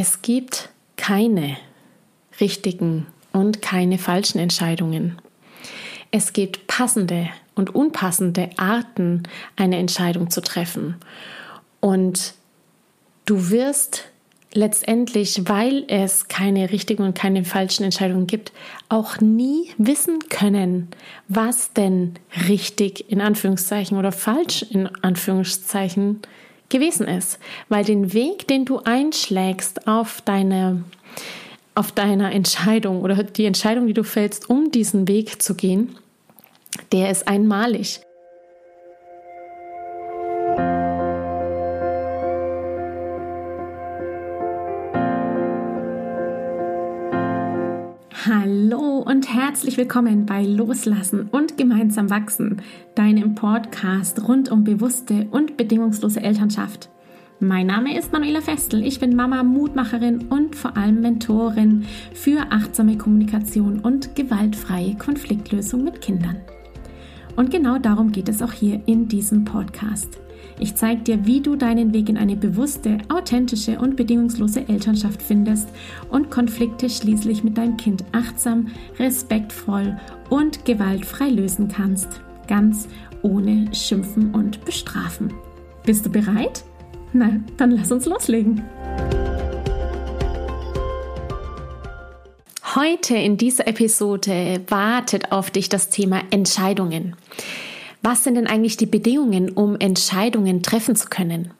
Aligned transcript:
Es 0.00 0.22
gibt 0.22 0.68
keine 0.96 1.56
richtigen 2.40 3.08
und 3.32 3.60
keine 3.62 3.98
falschen 3.98 4.38
Entscheidungen. 4.38 5.20
Es 6.12 6.32
gibt 6.32 6.68
passende 6.68 7.30
und 7.56 7.74
unpassende 7.74 8.48
Arten, 8.58 9.24
eine 9.56 9.76
Entscheidung 9.76 10.30
zu 10.30 10.40
treffen. 10.40 10.94
Und 11.80 12.34
du 13.24 13.50
wirst 13.50 14.04
letztendlich, 14.52 15.48
weil 15.48 15.84
es 15.88 16.28
keine 16.28 16.70
richtigen 16.70 17.02
und 17.02 17.18
keine 17.18 17.44
falschen 17.44 17.82
Entscheidungen 17.82 18.28
gibt, 18.28 18.52
auch 18.88 19.20
nie 19.20 19.72
wissen 19.78 20.20
können, 20.28 20.90
was 21.26 21.72
denn 21.72 22.14
richtig 22.46 23.10
in 23.10 23.20
Anführungszeichen 23.20 23.98
oder 23.98 24.12
falsch 24.12 24.62
in 24.62 24.86
Anführungszeichen 25.02 26.20
gewesen 26.68 27.06
ist. 27.06 27.38
Weil 27.68 27.84
den 27.84 28.12
Weg, 28.12 28.46
den 28.48 28.64
du 28.64 28.78
einschlägst 28.78 29.86
auf 29.86 30.20
deine 30.22 30.84
auf 31.74 31.92
deiner 31.92 32.32
Entscheidung 32.32 33.02
oder 33.02 33.22
die 33.22 33.44
Entscheidung, 33.44 33.86
die 33.86 33.94
du 33.94 34.02
fällst, 34.02 34.50
um 34.50 34.72
diesen 34.72 35.06
Weg 35.06 35.40
zu 35.40 35.54
gehen, 35.54 35.96
der 36.90 37.08
ist 37.08 37.28
einmalig. 37.28 38.00
Herzlich 49.58 49.76
willkommen 49.76 50.24
bei 50.24 50.44
Loslassen 50.44 51.30
und 51.32 51.56
gemeinsam 51.56 52.10
wachsen, 52.10 52.62
deinem 52.94 53.34
Podcast 53.34 54.28
rund 54.28 54.52
um 54.52 54.62
bewusste 54.62 55.26
und 55.32 55.56
bedingungslose 55.56 56.20
Elternschaft. 56.20 56.88
Mein 57.40 57.66
Name 57.66 57.98
ist 57.98 58.12
Manuela 58.12 58.40
Festel. 58.40 58.86
Ich 58.86 59.00
bin 59.00 59.16
Mama, 59.16 59.42
Mutmacherin 59.42 60.28
und 60.28 60.54
vor 60.54 60.76
allem 60.76 61.00
Mentorin 61.00 61.86
für 62.14 62.52
achtsame 62.52 62.96
Kommunikation 62.96 63.80
und 63.80 64.14
gewaltfreie 64.14 64.94
Konfliktlösung 64.94 65.82
mit 65.82 66.02
Kindern. 66.02 66.36
Und 67.34 67.50
genau 67.50 67.78
darum 67.78 68.12
geht 68.12 68.28
es 68.28 68.42
auch 68.42 68.52
hier 68.52 68.80
in 68.86 69.08
diesem 69.08 69.44
Podcast. 69.44 70.20
Ich 70.60 70.74
zeige 70.74 71.02
dir, 71.02 71.26
wie 71.26 71.40
du 71.40 71.54
deinen 71.54 71.94
Weg 71.94 72.08
in 72.08 72.16
eine 72.16 72.34
bewusste, 72.34 72.98
authentische 73.08 73.78
und 73.78 73.96
bedingungslose 73.96 74.68
Elternschaft 74.68 75.22
findest 75.22 75.68
und 76.10 76.30
Konflikte 76.30 76.90
schließlich 76.90 77.44
mit 77.44 77.56
deinem 77.56 77.76
Kind 77.76 78.04
achtsam, 78.10 78.68
respektvoll 78.98 79.96
und 80.30 80.64
gewaltfrei 80.64 81.28
lösen 81.28 81.68
kannst. 81.68 82.08
Ganz 82.48 82.88
ohne 83.22 83.72
Schimpfen 83.72 84.34
und 84.34 84.64
Bestrafen. 84.64 85.32
Bist 85.84 86.06
du 86.06 86.10
bereit? 86.10 86.64
Na, 87.12 87.40
dann 87.56 87.70
lass 87.70 87.92
uns 87.92 88.06
loslegen. 88.06 88.62
Heute 92.74 93.16
in 93.16 93.36
dieser 93.36 93.66
Episode 93.66 94.60
wartet 94.68 95.32
auf 95.32 95.50
dich 95.50 95.68
das 95.68 95.88
Thema 95.88 96.20
Entscheidungen. 96.30 97.16
Was 98.02 98.24
sind 98.24 98.34
denn 98.34 98.46
eigentlich 98.46 98.76
die 98.76 98.86
Bedingungen, 98.86 99.50
um 99.50 99.76
Entscheidungen 99.78 100.62
treffen 100.62 100.96
zu 100.96 101.08
können? 101.08 101.52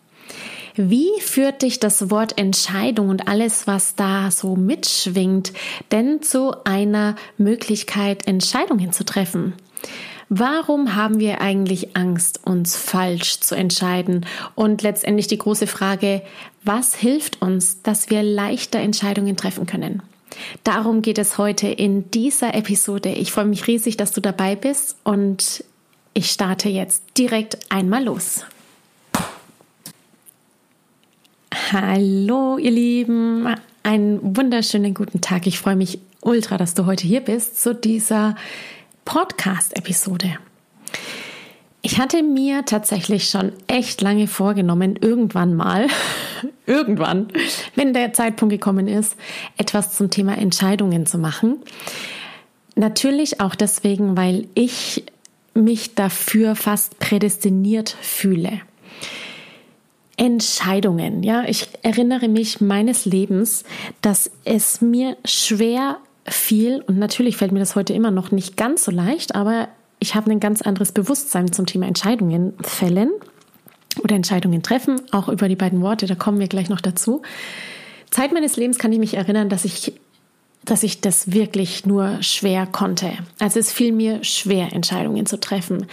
Wie 0.76 1.10
führt 1.20 1.62
dich 1.62 1.80
das 1.80 2.08
Wort 2.10 2.38
Entscheidung 2.38 3.08
und 3.08 3.26
alles, 3.26 3.66
was 3.66 3.96
da 3.96 4.30
so 4.30 4.54
mitschwingt, 4.54 5.52
denn 5.90 6.22
zu 6.22 6.54
einer 6.64 7.16
Möglichkeit, 7.36 8.28
Entscheidungen 8.28 8.92
zu 8.92 9.04
treffen? 9.04 9.54
Warum 10.28 10.94
haben 10.94 11.18
wir 11.18 11.40
eigentlich 11.40 11.96
Angst, 11.96 12.40
uns 12.44 12.76
falsch 12.76 13.40
zu 13.40 13.56
entscheiden? 13.56 14.26
Und 14.54 14.82
letztendlich 14.82 15.26
die 15.26 15.38
große 15.38 15.66
Frage, 15.66 16.22
was 16.62 16.94
hilft 16.94 17.42
uns, 17.42 17.82
dass 17.82 18.10
wir 18.10 18.22
leichter 18.22 18.78
Entscheidungen 18.78 19.36
treffen 19.36 19.66
können? 19.66 20.02
Darum 20.62 21.02
geht 21.02 21.18
es 21.18 21.38
heute 21.38 21.66
in 21.66 22.10
dieser 22.10 22.54
Episode. 22.54 23.08
Ich 23.08 23.32
freue 23.32 23.46
mich 23.46 23.66
riesig, 23.66 23.96
dass 23.96 24.12
du 24.12 24.20
dabei 24.20 24.54
bist 24.54 24.96
und 25.02 25.64
ich 26.14 26.30
starte 26.30 26.68
jetzt 26.68 27.02
direkt 27.16 27.58
einmal 27.68 28.04
los. 28.04 28.44
Hallo, 31.72 32.56
ihr 32.58 32.70
Lieben. 32.70 33.46
Einen 33.82 34.36
wunderschönen 34.36 34.94
guten 34.94 35.20
Tag. 35.20 35.46
Ich 35.46 35.58
freue 35.58 35.76
mich 35.76 35.98
ultra, 36.20 36.56
dass 36.56 36.74
du 36.74 36.86
heute 36.86 37.06
hier 37.06 37.20
bist 37.20 37.62
zu 37.62 37.74
dieser 37.74 38.36
Podcast-Episode. 39.04 40.38
Ich 41.82 41.98
hatte 41.98 42.22
mir 42.22 42.64
tatsächlich 42.64 43.30
schon 43.30 43.52
echt 43.66 44.00
lange 44.00 44.26
vorgenommen, 44.26 44.96
irgendwann 45.00 45.54
mal, 45.54 45.86
irgendwann, 46.66 47.28
wenn 47.76 47.94
der 47.94 48.12
Zeitpunkt 48.12 48.52
gekommen 48.52 48.88
ist, 48.88 49.16
etwas 49.56 49.96
zum 49.96 50.10
Thema 50.10 50.36
Entscheidungen 50.36 51.06
zu 51.06 51.18
machen. 51.18 51.58
Natürlich 52.74 53.40
auch 53.40 53.54
deswegen, 53.54 54.16
weil 54.16 54.48
ich 54.54 55.04
mich 55.54 55.94
dafür 55.94 56.54
fast 56.54 56.98
prädestiniert 56.98 57.96
fühle. 58.00 58.60
Entscheidungen, 60.16 61.22
ja, 61.22 61.44
ich 61.44 61.68
erinnere 61.82 62.28
mich 62.28 62.60
meines 62.60 63.04
Lebens, 63.04 63.64
dass 64.02 64.30
es 64.44 64.80
mir 64.80 65.16
schwer 65.24 65.98
viel 66.26 66.82
und 66.86 66.98
natürlich 66.98 67.36
fällt 67.36 67.52
mir 67.52 67.60
das 67.60 67.76
heute 67.76 67.92
immer 67.92 68.10
noch 68.10 68.32
nicht 68.32 68.56
ganz 68.56 68.84
so 68.84 68.90
leicht, 68.90 69.36
aber 69.36 69.68
ich 70.00 70.14
habe 70.16 70.30
ein 70.30 70.40
ganz 70.40 70.60
anderes 70.62 70.92
Bewusstsein 70.92 71.52
zum 71.52 71.66
Thema 71.66 71.86
Entscheidungen 71.86 72.54
fällen 72.60 73.10
oder 74.02 74.16
Entscheidungen 74.16 74.62
treffen, 74.62 75.00
auch 75.12 75.28
über 75.28 75.48
die 75.48 75.56
beiden 75.56 75.82
Worte, 75.82 76.06
da 76.06 76.16
kommen 76.16 76.40
wir 76.40 76.48
gleich 76.48 76.68
noch 76.68 76.80
dazu. 76.80 77.22
Zeit 78.10 78.32
meines 78.32 78.56
Lebens 78.56 78.78
kann 78.78 78.92
ich 78.92 78.98
mich 78.98 79.14
erinnern, 79.14 79.48
dass 79.48 79.64
ich 79.64 79.92
dass 80.70 80.82
ich 80.82 81.00
das 81.00 81.32
wirklich 81.32 81.86
nur 81.86 82.22
schwer 82.22 82.66
konnte. 82.66 83.12
Also 83.38 83.58
es 83.58 83.72
fiel 83.72 83.92
mir 83.92 84.22
schwer, 84.22 84.72
Entscheidungen 84.72 85.26
zu 85.26 85.40
treffen. 85.40 85.86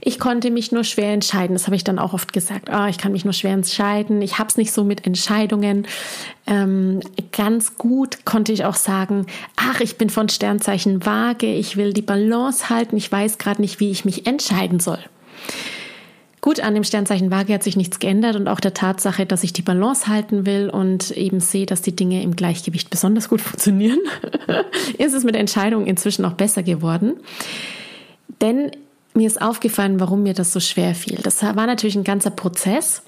Ich 0.00 0.18
konnte 0.18 0.50
mich 0.50 0.72
nur 0.72 0.84
schwer 0.84 1.12
entscheiden. 1.12 1.54
Das 1.54 1.66
habe 1.66 1.76
ich 1.76 1.84
dann 1.84 1.98
auch 1.98 2.14
oft 2.14 2.32
gesagt. 2.32 2.70
Ah, 2.70 2.88
ich 2.88 2.98
kann 2.98 3.12
mich 3.12 3.24
nur 3.24 3.34
schwer 3.34 3.52
entscheiden. 3.52 4.22
Ich 4.22 4.38
habe 4.38 4.48
es 4.48 4.56
nicht 4.56 4.72
so 4.72 4.84
mit 4.84 5.06
Entscheidungen. 5.06 5.86
Ähm, 6.46 7.00
ganz 7.30 7.76
gut 7.76 8.24
konnte 8.24 8.52
ich 8.52 8.64
auch 8.64 8.74
sagen, 8.74 9.26
ach, 9.56 9.80
ich 9.80 9.98
bin 9.98 10.10
von 10.10 10.28
Sternzeichen 10.28 11.04
vage. 11.04 11.52
Ich 11.52 11.76
will 11.76 11.92
die 11.92 12.02
Balance 12.02 12.70
halten. 12.70 12.96
Ich 12.96 13.12
weiß 13.12 13.38
gerade 13.38 13.60
nicht, 13.60 13.80
wie 13.80 13.90
ich 13.90 14.04
mich 14.04 14.26
entscheiden 14.26 14.80
soll. 14.80 14.98
Gut, 16.42 16.58
an 16.58 16.74
dem 16.74 16.82
Sternzeichen 16.82 17.30
Waage 17.30 17.54
hat 17.54 17.62
sich 17.62 17.76
nichts 17.76 18.00
geändert 18.00 18.34
und 18.34 18.48
auch 18.48 18.58
der 18.58 18.74
Tatsache, 18.74 19.26
dass 19.26 19.44
ich 19.44 19.52
die 19.52 19.62
Balance 19.62 20.08
halten 20.08 20.44
will 20.44 20.70
und 20.70 21.12
eben 21.12 21.38
sehe, 21.38 21.66
dass 21.66 21.82
die 21.82 21.94
Dinge 21.94 22.20
im 22.20 22.34
Gleichgewicht 22.34 22.90
besonders 22.90 23.28
gut 23.28 23.40
funktionieren, 23.40 24.00
ist 24.98 25.14
es 25.14 25.22
mit 25.22 25.36
Entscheidungen 25.36 25.86
inzwischen 25.86 26.24
auch 26.24 26.32
besser 26.32 26.64
geworden. 26.64 27.14
Denn 28.40 28.72
mir 29.14 29.28
ist 29.28 29.40
aufgefallen, 29.40 30.00
warum 30.00 30.24
mir 30.24 30.34
das 30.34 30.52
so 30.52 30.58
schwer 30.58 30.96
fiel. 30.96 31.20
Das 31.22 31.44
war 31.44 31.66
natürlich 31.66 31.94
ein 31.94 32.02
ganzer 32.02 32.30
Prozess. 32.30 33.04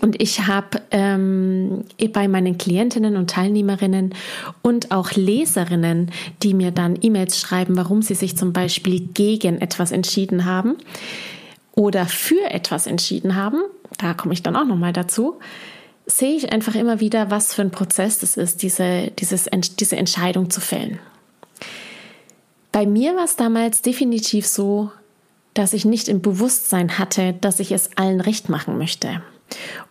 Und 0.00 0.20
ich 0.20 0.46
habe 0.46 0.80
ähm, 0.90 1.84
bei 2.14 2.28
meinen 2.28 2.56
Klientinnen 2.56 3.16
und 3.16 3.28
Teilnehmerinnen 3.28 4.14
und 4.62 4.90
auch 4.90 5.12
Leserinnen, 5.12 6.10
die 6.42 6.54
mir 6.54 6.70
dann 6.70 6.98
E-Mails 7.00 7.38
schreiben, 7.38 7.76
warum 7.76 8.00
sie 8.00 8.14
sich 8.14 8.38
zum 8.38 8.54
Beispiel 8.54 9.00
gegen 9.00 9.60
etwas 9.60 9.92
entschieden 9.92 10.46
haben, 10.46 10.76
oder 11.76 12.06
für 12.06 12.50
etwas 12.50 12.86
entschieden 12.86 13.34
haben, 13.34 13.60
da 13.98 14.14
komme 14.14 14.34
ich 14.34 14.42
dann 14.42 14.56
auch 14.56 14.64
nochmal 14.64 14.92
dazu, 14.92 15.38
sehe 16.06 16.36
ich 16.36 16.52
einfach 16.52 16.74
immer 16.74 17.00
wieder, 17.00 17.30
was 17.30 17.54
für 17.54 17.62
ein 17.62 17.70
Prozess 17.70 18.18
das 18.18 18.36
ist, 18.36 18.62
diese, 18.62 19.10
dieses, 19.18 19.48
diese 19.78 19.96
Entscheidung 19.96 20.50
zu 20.50 20.60
fällen. 20.60 20.98
Bei 22.72 22.86
mir 22.86 23.16
war 23.16 23.24
es 23.24 23.36
damals 23.36 23.82
definitiv 23.82 24.46
so, 24.46 24.90
dass 25.54 25.72
ich 25.72 25.84
nicht 25.84 26.08
im 26.08 26.20
Bewusstsein 26.20 26.98
hatte, 26.98 27.34
dass 27.40 27.60
ich 27.60 27.70
es 27.72 27.96
allen 27.96 28.20
recht 28.20 28.48
machen 28.48 28.76
möchte. 28.76 29.22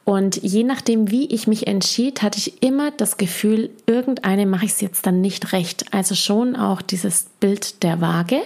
Und 0.03 0.35
je 0.43 0.63
nachdem, 0.63 1.09
wie 1.09 1.27
ich 1.27 1.47
mich 1.47 1.67
entschied, 1.67 2.22
hatte 2.22 2.38
ich 2.38 2.61
immer 2.61 2.91
das 2.91 3.16
Gefühl, 3.17 3.69
irgendeine 3.85 4.46
mache 4.46 4.66
ich 4.66 4.72
es 4.72 4.81
jetzt 4.81 5.05
dann 5.05 5.22
nicht 5.22 5.53
recht. 5.53 5.93
Also 5.93 6.16
schon 6.16 6.58
auch 6.58 6.81
dieses 6.81 7.28
Bild 7.40 7.81
der 7.84 8.02
Waage 8.02 8.41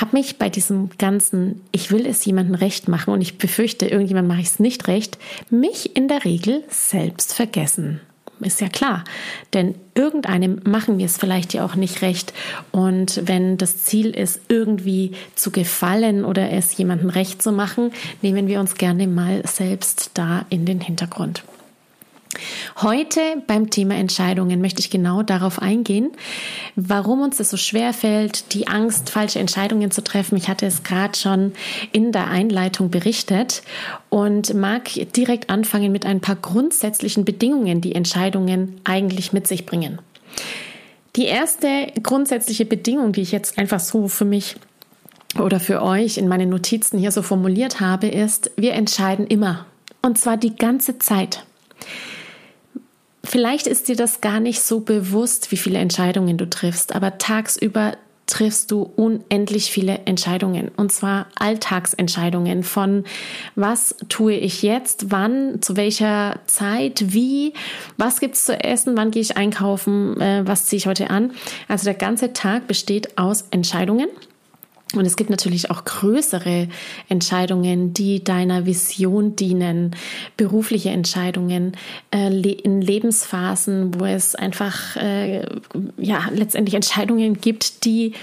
habe 0.00 0.16
mich 0.16 0.38
bei 0.38 0.48
diesem 0.48 0.90
ganzen, 0.98 1.62
ich 1.72 1.90
will 1.90 2.06
es 2.06 2.24
jemandem 2.24 2.54
recht 2.54 2.88
machen 2.88 3.12
und 3.12 3.20
ich 3.20 3.38
befürchte, 3.38 3.86
irgendjemand 3.86 4.28
mache 4.28 4.40
ich 4.40 4.48
es 4.48 4.58
nicht 4.58 4.88
recht, 4.88 5.18
mich 5.50 5.96
in 5.96 6.08
der 6.08 6.24
Regel 6.24 6.64
selbst 6.68 7.34
vergessen. 7.34 8.00
Ist 8.40 8.60
ja 8.60 8.68
klar, 8.68 9.04
denn 9.52 9.76
irgendeinem 9.94 10.60
machen 10.64 10.98
wir 10.98 11.06
es 11.06 11.16
vielleicht 11.16 11.54
ja 11.54 11.64
auch 11.64 11.76
nicht 11.76 12.02
recht. 12.02 12.34
Und 12.72 13.22
wenn 13.24 13.56
das 13.56 13.84
Ziel 13.84 14.10
ist, 14.10 14.40
irgendwie 14.48 15.12
zu 15.36 15.52
gefallen 15.52 16.24
oder 16.24 16.50
es 16.50 16.76
jemandem 16.76 17.10
recht 17.10 17.42
zu 17.42 17.52
machen, 17.52 17.92
nehmen 18.22 18.48
wir 18.48 18.58
uns 18.58 18.74
gerne 18.74 19.06
mal 19.06 19.42
selbst 19.46 20.10
da 20.14 20.46
in 20.50 20.66
den 20.66 20.80
Hintergrund. 20.80 21.44
Heute 22.76 23.20
beim 23.46 23.70
Thema 23.70 23.94
Entscheidungen 23.94 24.60
möchte 24.60 24.80
ich 24.80 24.90
genau 24.90 25.22
darauf 25.22 25.60
eingehen, 25.60 26.12
warum 26.76 27.22
uns 27.22 27.40
es 27.40 27.50
so 27.50 27.56
schwer 27.56 27.92
fällt, 27.92 28.54
die 28.54 28.66
Angst, 28.66 29.10
falsche 29.10 29.38
Entscheidungen 29.38 29.90
zu 29.90 30.02
treffen. 30.02 30.36
Ich 30.36 30.48
hatte 30.48 30.66
es 30.66 30.82
gerade 30.82 31.18
schon 31.18 31.52
in 31.92 32.12
der 32.12 32.28
Einleitung 32.28 32.90
berichtet 32.90 33.62
und 34.10 34.54
mag 34.54 34.90
direkt 35.16 35.50
anfangen 35.50 35.92
mit 35.92 36.06
ein 36.06 36.20
paar 36.20 36.36
grundsätzlichen 36.36 37.24
Bedingungen, 37.24 37.80
die 37.80 37.94
Entscheidungen 37.94 38.80
eigentlich 38.84 39.32
mit 39.32 39.46
sich 39.46 39.66
bringen. 39.66 39.98
Die 41.16 41.26
erste 41.26 41.92
grundsätzliche 42.02 42.64
Bedingung, 42.64 43.12
die 43.12 43.22
ich 43.22 43.30
jetzt 43.30 43.56
einfach 43.58 43.80
so 43.80 44.08
für 44.08 44.24
mich 44.24 44.56
oder 45.38 45.60
für 45.60 45.82
euch 45.82 46.18
in 46.18 46.28
meinen 46.28 46.48
Notizen 46.48 46.98
hier 46.98 47.12
so 47.12 47.22
formuliert 47.22 47.80
habe, 47.80 48.08
ist, 48.08 48.50
wir 48.56 48.74
entscheiden 48.74 49.26
immer. 49.26 49.66
Und 50.02 50.18
zwar 50.18 50.36
die 50.36 50.54
ganze 50.54 50.98
Zeit. 50.98 51.44
Vielleicht 53.24 53.66
ist 53.66 53.88
dir 53.88 53.96
das 53.96 54.20
gar 54.20 54.38
nicht 54.38 54.60
so 54.62 54.80
bewusst, 54.80 55.50
wie 55.50 55.56
viele 55.56 55.78
Entscheidungen 55.78 56.36
du 56.36 56.48
triffst, 56.48 56.94
aber 56.94 57.18
tagsüber 57.18 57.96
triffst 58.26 58.70
du 58.70 58.82
unendlich 58.82 59.70
viele 59.70 60.00
Entscheidungen 60.06 60.70
und 60.76 60.92
zwar 60.92 61.26
Alltagsentscheidungen 61.38 62.62
von 62.62 63.04
was 63.54 63.96
tue 64.08 64.34
ich 64.34 64.62
jetzt, 64.62 65.10
wann, 65.10 65.60
zu 65.60 65.76
welcher 65.76 66.40
Zeit, 66.46 67.12
wie, 67.12 67.52
was 67.98 68.20
gibt's 68.20 68.44
zu 68.44 68.58
essen, 68.58 68.96
wann 68.96 69.10
gehe 69.10 69.22
ich 69.22 69.36
einkaufen, 69.36 70.20
äh, 70.20 70.42
was 70.46 70.66
ziehe 70.66 70.78
ich 70.78 70.86
heute 70.86 71.10
an. 71.10 71.32
Also 71.68 71.84
der 71.84 71.94
ganze 71.94 72.32
Tag 72.32 72.66
besteht 72.66 73.18
aus 73.18 73.44
Entscheidungen 73.50 74.08
und 74.96 75.06
es 75.06 75.16
gibt 75.16 75.30
natürlich 75.30 75.70
auch 75.70 75.84
größere 75.84 76.68
Entscheidungen, 77.08 77.94
die 77.94 78.22
deiner 78.22 78.66
Vision 78.66 79.36
dienen, 79.36 79.96
berufliche 80.36 80.90
Entscheidungen 80.90 81.72
äh, 82.14 82.28
in 82.28 82.80
Lebensphasen, 82.80 83.98
wo 83.98 84.04
es 84.04 84.34
einfach 84.34 84.96
äh, 84.96 85.46
ja 85.96 86.28
letztendlich 86.32 86.74
Entscheidungen 86.74 87.40
gibt, 87.40 87.84
die 87.84 88.14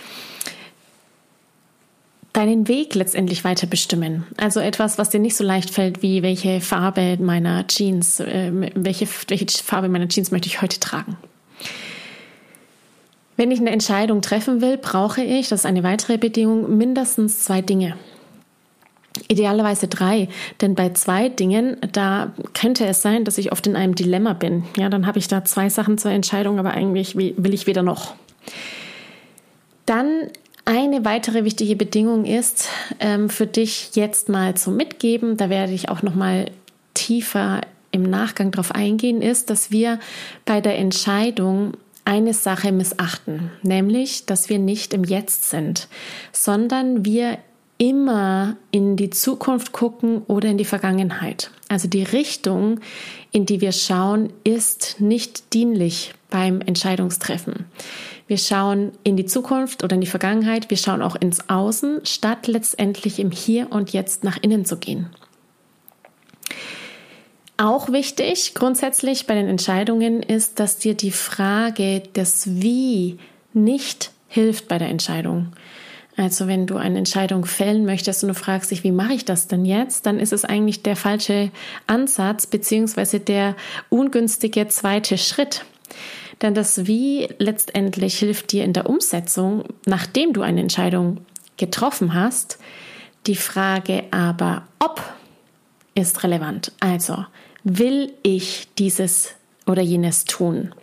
deinen 2.33 2.67
Weg 2.67 2.95
letztendlich 2.95 3.43
weiter 3.43 3.67
bestimmen. 3.67 4.25
Also 4.37 4.59
etwas, 4.59 4.97
was 4.97 5.09
dir 5.09 5.19
nicht 5.19 5.35
so 5.35 5.43
leicht 5.43 5.69
fällt, 5.69 6.01
wie 6.01 6.23
welche 6.23 6.61
Farbe 6.61 7.17
meiner 7.19 7.67
Jeans, 7.67 8.19
äh, 8.19 8.51
welche, 8.75 9.07
welche 9.27 9.47
Farbe 9.63 9.89
meiner 9.89 10.07
Jeans 10.07 10.31
möchte 10.31 10.47
ich 10.47 10.61
heute 10.61 10.79
tragen. 10.79 11.17
Wenn 13.41 13.49
ich 13.49 13.59
eine 13.59 13.71
Entscheidung 13.71 14.21
treffen 14.21 14.61
will, 14.61 14.77
brauche 14.77 15.23
ich, 15.23 15.49
das 15.49 15.61
ist 15.61 15.65
eine 15.65 15.81
weitere 15.81 16.19
Bedingung, 16.19 16.77
mindestens 16.77 17.39
zwei 17.43 17.63
Dinge. 17.63 17.97
Idealerweise 19.29 19.87
drei, 19.87 20.29
denn 20.61 20.75
bei 20.75 20.91
zwei 20.93 21.27
Dingen, 21.27 21.77
da 21.91 22.33
könnte 22.53 22.85
es 22.85 23.01
sein, 23.01 23.25
dass 23.25 23.39
ich 23.39 23.51
oft 23.51 23.65
in 23.65 23.75
einem 23.75 23.95
Dilemma 23.95 24.33
bin. 24.33 24.65
Ja, 24.77 24.89
dann 24.89 25.07
habe 25.07 25.17
ich 25.17 25.27
da 25.27 25.43
zwei 25.43 25.69
Sachen 25.69 25.97
zur 25.97 26.11
Entscheidung, 26.11 26.59
aber 26.59 26.69
eigentlich 26.69 27.15
will 27.15 27.53
ich 27.55 27.65
weder 27.65 27.81
noch. 27.81 28.13
Dann 29.87 30.27
eine 30.65 31.03
weitere 31.03 31.43
wichtige 31.43 31.75
Bedingung 31.75 32.25
ist 32.25 32.69
ähm, 32.99 33.27
für 33.27 33.47
dich 33.47 33.95
jetzt 33.95 34.29
mal 34.29 34.53
zum 34.53 34.77
Mitgeben, 34.77 35.37
da 35.37 35.49
werde 35.49 35.73
ich 35.73 35.89
auch 35.89 36.03
noch 36.03 36.13
mal 36.13 36.45
tiefer 36.93 37.61
im 37.89 38.03
Nachgang 38.03 38.51
darauf 38.51 38.71
eingehen, 38.75 39.23
ist, 39.23 39.49
dass 39.49 39.71
wir 39.71 39.99
bei 40.45 40.61
der 40.61 40.77
Entscheidung 40.77 41.73
eine 42.05 42.33
Sache 42.33 42.71
missachten, 42.71 43.51
nämlich, 43.61 44.25
dass 44.25 44.49
wir 44.49 44.59
nicht 44.59 44.93
im 44.93 45.03
Jetzt 45.03 45.49
sind, 45.49 45.87
sondern 46.31 47.05
wir 47.05 47.37
immer 47.77 48.57
in 48.69 48.95
die 48.95 49.09
Zukunft 49.09 49.71
gucken 49.71 50.21
oder 50.27 50.49
in 50.49 50.57
die 50.57 50.65
Vergangenheit. 50.65 51.49
Also 51.67 51.87
die 51.87 52.03
Richtung, 52.03 52.79
in 53.31 53.47
die 53.47 53.59
wir 53.59 53.71
schauen, 53.71 54.31
ist 54.43 54.97
nicht 54.99 55.53
dienlich 55.53 56.13
beim 56.29 56.61
Entscheidungstreffen. 56.61 57.65
Wir 58.27 58.37
schauen 58.37 58.91
in 59.03 59.17
die 59.17 59.25
Zukunft 59.25 59.83
oder 59.83 59.95
in 59.95 60.01
die 60.01 60.07
Vergangenheit, 60.07 60.69
wir 60.69 60.77
schauen 60.77 61.01
auch 61.01 61.15
ins 61.15 61.49
Außen, 61.49 62.01
statt 62.05 62.47
letztendlich 62.47 63.19
im 63.19 63.31
Hier 63.31 63.71
und 63.71 63.93
Jetzt 63.93 64.23
nach 64.23 64.37
innen 64.41 64.63
zu 64.63 64.77
gehen. 64.77 65.09
Auch 67.61 67.91
wichtig 67.91 68.55
grundsätzlich 68.55 69.27
bei 69.27 69.35
den 69.35 69.47
Entscheidungen 69.47 70.23
ist, 70.23 70.59
dass 70.59 70.79
dir 70.79 70.95
die 70.95 71.11
Frage 71.11 71.99
des 72.15 72.59
Wie 72.59 73.19
nicht 73.53 74.09
hilft 74.27 74.67
bei 74.67 74.79
der 74.79 74.89
Entscheidung. 74.89 75.53
Also 76.17 76.47
wenn 76.47 76.65
du 76.65 76.77
eine 76.77 76.97
Entscheidung 76.97 77.45
fällen 77.45 77.85
möchtest 77.85 78.23
und 78.23 78.29
du 78.29 78.33
fragst 78.33 78.71
dich, 78.71 78.83
wie 78.83 78.91
mache 78.91 79.13
ich 79.13 79.25
das 79.25 79.47
denn 79.47 79.63
jetzt, 79.63 80.07
dann 80.07 80.19
ist 80.19 80.33
es 80.33 80.43
eigentlich 80.43 80.81
der 80.81 80.95
falsche 80.95 81.51
Ansatz 81.85 82.47
beziehungsweise 82.47 83.19
der 83.19 83.55
ungünstige 83.89 84.67
zweite 84.67 85.19
Schritt. 85.19 85.63
Denn 86.41 86.55
das 86.55 86.87
Wie 86.87 87.29
letztendlich 87.37 88.17
hilft 88.17 88.53
dir 88.53 88.63
in 88.63 88.73
der 88.73 88.89
Umsetzung, 88.89 89.65
nachdem 89.85 90.33
du 90.33 90.41
eine 90.41 90.61
Entscheidung 90.61 91.19
getroffen 91.57 92.15
hast. 92.15 92.57
Die 93.27 93.35
Frage 93.35 94.05
aber, 94.09 94.63
ob 94.79 94.99
ist 95.93 96.23
relevant. 96.23 96.71
Also, 96.79 97.25
Will 97.63 98.13
ich 98.23 98.67
dieses 98.77 99.35
oder 99.67 99.81
jenes 99.81 100.25
tun? 100.25 100.73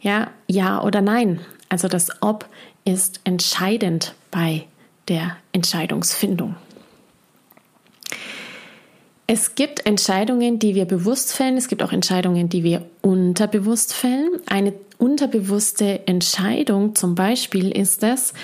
Ja, 0.00 0.30
ja 0.48 0.82
oder 0.82 1.00
nein. 1.00 1.40
Also 1.68 1.88
das 1.88 2.10
Ob 2.20 2.48
ist 2.84 3.20
entscheidend 3.24 4.14
bei 4.30 4.66
der 5.08 5.36
Entscheidungsfindung. 5.52 6.56
Es 9.28 9.56
gibt 9.56 9.86
Entscheidungen, 9.86 10.60
die 10.60 10.76
wir 10.76 10.84
bewusst 10.84 11.32
fällen. 11.32 11.56
Es 11.56 11.66
gibt 11.66 11.82
auch 11.82 11.92
Entscheidungen, 11.92 12.48
die 12.48 12.62
wir 12.62 12.86
unterbewusst 13.02 13.92
fällen. 13.92 14.40
Eine 14.46 14.72
unterbewusste 14.98 16.06
Entscheidung 16.06 16.94
zum 16.94 17.16
Beispiel 17.16 17.76
ist 17.76 18.04
es, 18.04 18.34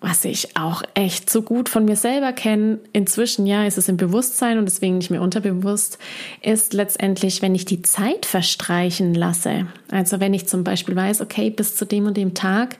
was 0.00 0.24
ich 0.24 0.56
auch 0.56 0.82
echt 0.94 1.30
so 1.30 1.42
gut 1.42 1.68
von 1.68 1.84
mir 1.84 1.96
selber 1.96 2.32
kenne, 2.32 2.78
inzwischen 2.92 3.46
ja, 3.46 3.64
ist 3.64 3.78
es 3.78 3.88
im 3.88 3.96
Bewusstsein 3.96 4.58
und 4.58 4.66
deswegen 4.66 4.98
nicht 4.98 5.10
mehr 5.10 5.22
unterbewusst, 5.22 5.98
ist 6.42 6.74
letztendlich, 6.74 7.40
wenn 7.40 7.54
ich 7.54 7.64
die 7.64 7.82
Zeit 7.82 8.26
verstreichen 8.26 9.14
lasse. 9.14 9.66
Also 9.90 10.20
wenn 10.20 10.34
ich 10.34 10.48
zum 10.48 10.64
Beispiel 10.64 10.94
weiß, 10.94 11.22
okay, 11.22 11.50
bis 11.50 11.76
zu 11.76 11.86
dem 11.86 12.06
und 12.06 12.16
dem 12.16 12.34
Tag 12.34 12.76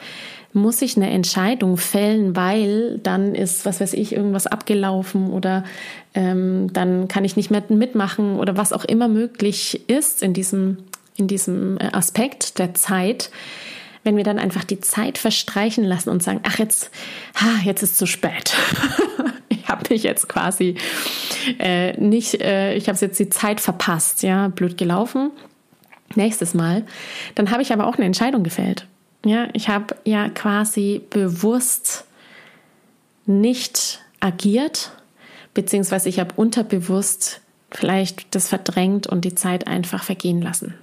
muss 0.52 0.82
ich 0.82 0.96
eine 0.96 1.10
Entscheidung 1.10 1.76
fällen, 1.76 2.36
weil 2.36 2.98
dann 2.98 3.34
ist, 3.34 3.66
was 3.66 3.80
weiß 3.80 3.92
ich, 3.92 4.12
irgendwas 4.12 4.46
abgelaufen 4.46 5.30
oder 5.30 5.64
ähm, 6.14 6.72
dann 6.72 7.08
kann 7.08 7.24
ich 7.24 7.36
nicht 7.36 7.50
mehr 7.50 7.62
mitmachen 7.68 8.38
oder 8.38 8.56
was 8.56 8.72
auch 8.72 8.84
immer 8.84 9.08
möglich 9.08 9.88
ist 9.88 10.22
in 10.22 10.32
diesem, 10.32 10.78
in 11.16 11.28
diesem 11.28 11.78
äh, 11.78 11.88
Aspekt 11.92 12.58
der 12.58 12.74
Zeit 12.74 13.30
wenn 14.06 14.16
wir 14.16 14.24
dann 14.24 14.38
einfach 14.38 14.64
die 14.64 14.80
Zeit 14.80 15.18
verstreichen 15.18 15.84
lassen 15.84 16.10
und 16.10 16.22
sagen, 16.22 16.40
ach 16.44 16.58
jetzt, 16.58 16.90
ha, 17.34 17.48
jetzt 17.64 17.82
ist 17.82 17.98
zu 17.98 18.06
spät. 18.06 18.54
ich 19.48 19.68
habe 19.68 19.82
mich 19.90 20.04
jetzt 20.04 20.28
quasi 20.28 20.76
äh, 21.58 21.92
nicht, 22.00 22.40
äh, 22.40 22.74
ich 22.74 22.88
habe 22.88 22.96
jetzt 22.98 23.18
die 23.18 23.28
Zeit 23.28 23.60
verpasst, 23.60 24.22
ja, 24.22 24.48
blöd 24.48 24.78
gelaufen. 24.78 25.32
Nächstes 26.14 26.54
Mal, 26.54 26.84
dann 27.34 27.50
habe 27.50 27.62
ich 27.62 27.72
aber 27.72 27.88
auch 27.88 27.96
eine 27.96 28.06
Entscheidung 28.06 28.44
gefällt. 28.44 28.86
Ja, 29.24 29.48
ich 29.54 29.68
habe 29.68 29.96
ja 30.04 30.28
quasi 30.28 31.02
bewusst 31.10 32.04
nicht 33.26 34.00
agiert, 34.20 34.92
beziehungsweise 35.52 36.08
ich 36.08 36.20
habe 36.20 36.32
unterbewusst 36.36 37.40
vielleicht 37.72 38.36
das 38.36 38.48
verdrängt 38.48 39.08
und 39.08 39.24
die 39.24 39.34
Zeit 39.34 39.66
einfach 39.66 40.04
vergehen 40.04 40.40
lassen. 40.40 40.74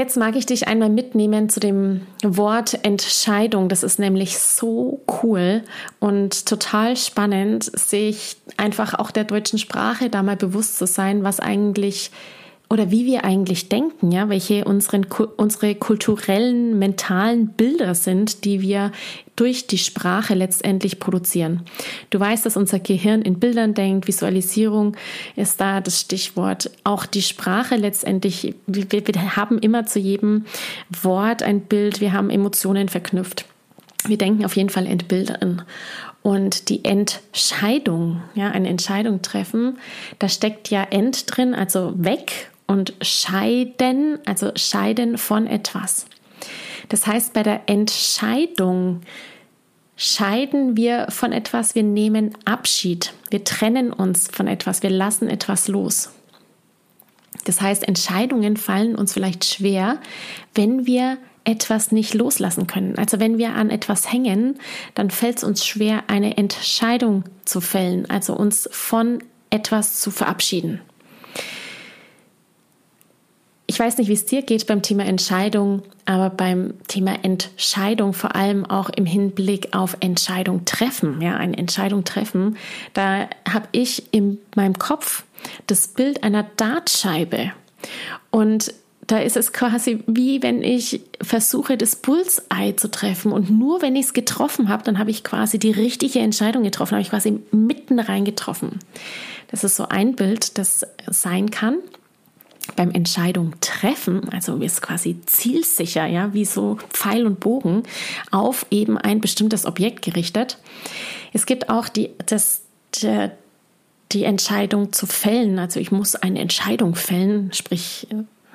Jetzt 0.00 0.16
mag 0.16 0.34
ich 0.34 0.46
dich 0.46 0.66
einmal 0.66 0.88
mitnehmen 0.88 1.50
zu 1.50 1.60
dem 1.60 2.06
Wort 2.22 2.86
Entscheidung. 2.86 3.68
Das 3.68 3.82
ist 3.82 3.98
nämlich 3.98 4.38
so 4.38 5.02
cool 5.22 5.62
und 5.98 6.46
total 6.46 6.96
spannend, 6.96 7.64
sich 7.64 8.38
einfach 8.56 8.94
auch 8.94 9.10
der 9.10 9.24
deutschen 9.24 9.58
Sprache 9.58 10.08
da 10.08 10.22
mal 10.22 10.36
bewusst 10.36 10.78
zu 10.78 10.86
sein, 10.86 11.22
was 11.22 11.38
eigentlich 11.38 12.12
oder 12.70 12.92
wie 12.92 13.04
wir 13.04 13.24
eigentlich 13.24 13.68
denken, 13.68 14.12
ja, 14.12 14.28
welche 14.28 14.64
unseren, 14.64 15.04
unsere 15.36 15.74
kulturellen, 15.74 16.78
mentalen 16.78 17.48
Bilder 17.48 17.96
sind, 17.96 18.44
die 18.44 18.60
wir 18.62 18.92
durch 19.34 19.66
die 19.66 19.78
Sprache 19.78 20.34
letztendlich 20.34 21.00
produzieren. 21.00 21.62
Du 22.10 22.20
weißt, 22.20 22.46
dass 22.46 22.56
unser 22.56 22.78
Gehirn 22.78 23.22
in 23.22 23.40
Bildern 23.40 23.74
denkt, 23.74 24.06
Visualisierung 24.06 24.96
ist 25.34 25.60
da 25.60 25.80
das 25.80 26.00
Stichwort. 26.00 26.70
Auch 26.84 27.06
die 27.06 27.22
Sprache 27.22 27.74
letztendlich, 27.74 28.54
wir, 28.68 28.86
wir 28.88 29.36
haben 29.36 29.58
immer 29.58 29.86
zu 29.86 29.98
jedem 29.98 30.44
Wort 31.02 31.42
ein 31.42 31.62
Bild, 31.62 32.00
wir 32.00 32.12
haben 32.12 32.30
Emotionen 32.30 32.88
verknüpft. 32.88 33.46
Wir 34.06 34.16
denken 34.16 34.44
auf 34.44 34.54
jeden 34.54 34.70
Fall 34.70 34.86
in 34.86 34.98
Bildern. 34.98 35.62
Und 36.22 36.68
die 36.68 36.84
Entscheidung, 36.84 38.22
ja, 38.34 38.50
eine 38.50 38.68
Entscheidung 38.68 39.22
treffen, 39.22 39.78
da 40.20 40.28
steckt 40.28 40.70
ja 40.70 40.84
End 40.84 41.24
drin, 41.34 41.54
also 41.54 41.94
weg 41.96 42.49
und 42.70 42.94
scheiden, 43.02 44.20
also 44.26 44.52
scheiden 44.54 45.18
von 45.18 45.48
etwas. 45.48 46.06
Das 46.88 47.04
heißt, 47.04 47.32
bei 47.32 47.42
der 47.42 47.62
Entscheidung 47.66 49.00
scheiden 49.96 50.76
wir 50.76 51.08
von 51.08 51.32
etwas, 51.32 51.74
wir 51.74 51.82
nehmen 51.82 52.30
Abschied, 52.44 53.12
wir 53.28 53.42
trennen 53.42 53.92
uns 53.92 54.28
von 54.28 54.46
etwas, 54.46 54.84
wir 54.84 54.90
lassen 54.90 55.28
etwas 55.28 55.66
los. 55.66 56.10
Das 57.44 57.60
heißt, 57.60 57.88
Entscheidungen 57.88 58.56
fallen 58.56 58.94
uns 58.94 59.14
vielleicht 59.14 59.44
schwer, 59.44 59.98
wenn 60.54 60.86
wir 60.86 61.18
etwas 61.42 61.90
nicht 61.90 62.14
loslassen 62.14 62.68
können. 62.68 62.96
Also 62.98 63.18
wenn 63.18 63.36
wir 63.36 63.56
an 63.56 63.70
etwas 63.70 64.12
hängen, 64.12 64.60
dann 64.94 65.10
fällt 65.10 65.38
es 65.38 65.44
uns 65.44 65.66
schwer, 65.66 66.04
eine 66.06 66.36
Entscheidung 66.36 67.24
zu 67.44 67.60
fällen, 67.60 68.08
also 68.08 68.36
uns 68.36 68.68
von 68.70 69.24
etwas 69.50 69.98
zu 69.98 70.12
verabschieden. 70.12 70.80
Ich 73.70 73.78
weiß 73.78 73.98
nicht, 73.98 74.08
wie 74.08 74.14
es 74.14 74.26
dir 74.26 74.42
geht 74.42 74.66
beim 74.66 74.82
Thema 74.82 75.04
Entscheidung, 75.04 75.82
aber 76.04 76.28
beim 76.28 76.74
Thema 76.88 77.22
Entscheidung, 77.22 78.14
vor 78.14 78.34
allem 78.34 78.66
auch 78.66 78.88
im 78.88 79.06
Hinblick 79.06 79.76
auf 79.76 79.96
Entscheidung 80.00 80.64
treffen, 80.64 81.22
ja, 81.22 81.36
eine 81.36 81.56
Entscheidung 81.56 82.02
treffen, 82.02 82.56
da 82.94 83.28
habe 83.48 83.68
ich 83.70 84.12
in 84.12 84.38
meinem 84.56 84.76
Kopf 84.76 85.22
das 85.68 85.86
Bild 85.86 86.24
einer 86.24 86.42
Dartscheibe. 86.56 87.52
Und 88.32 88.74
da 89.06 89.18
ist 89.18 89.36
es 89.36 89.52
quasi 89.52 90.02
wie 90.08 90.42
wenn 90.42 90.64
ich 90.64 91.02
versuche, 91.22 91.76
das 91.76 91.94
Bullseye 91.94 92.74
zu 92.74 92.90
treffen. 92.90 93.30
Und 93.30 93.50
nur 93.50 93.82
wenn 93.82 93.94
ich 93.94 94.06
es 94.06 94.12
getroffen 94.14 94.68
habe, 94.68 94.82
dann 94.82 94.98
habe 94.98 95.12
ich 95.12 95.22
quasi 95.22 95.60
die 95.60 95.70
richtige 95.70 96.18
Entscheidung 96.18 96.64
getroffen, 96.64 96.94
habe 96.94 97.02
ich 97.02 97.10
quasi 97.10 97.38
mitten 97.52 98.00
rein 98.00 98.24
getroffen. 98.24 98.80
Das 99.52 99.62
ist 99.62 99.76
so 99.76 99.86
ein 99.86 100.16
Bild, 100.16 100.58
das 100.58 100.84
sein 101.06 101.52
kann 101.52 101.76
beim 102.76 102.90
Entscheidung 102.90 103.54
treffen, 103.60 104.28
also 104.30 104.56
ist 104.56 104.82
quasi 104.82 105.20
zielsicher, 105.26 106.06
ja, 106.06 106.32
wie 106.34 106.44
so 106.44 106.78
Pfeil 106.92 107.26
und 107.26 107.40
Bogen 107.40 107.82
auf 108.30 108.66
eben 108.70 108.98
ein 108.98 109.20
bestimmtes 109.20 109.66
Objekt 109.66 110.02
gerichtet. 110.02 110.58
Es 111.32 111.46
gibt 111.46 111.68
auch 111.68 111.88
die, 111.88 112.10
das, 112.26 112.62
der, 113.02 113.32
die 114.12 114.24
Entscheidung 114.24 114.92
zu 114.92 115.06
fällen. 115.06 115.58
Also 115.58 115.80
ich 115.80 115.92
muss 115.92 116.16
eine 116.16 116.40
Entscheidung 116.40 116.94
fällen, 116.94 117.52
sprich 117.52 118.06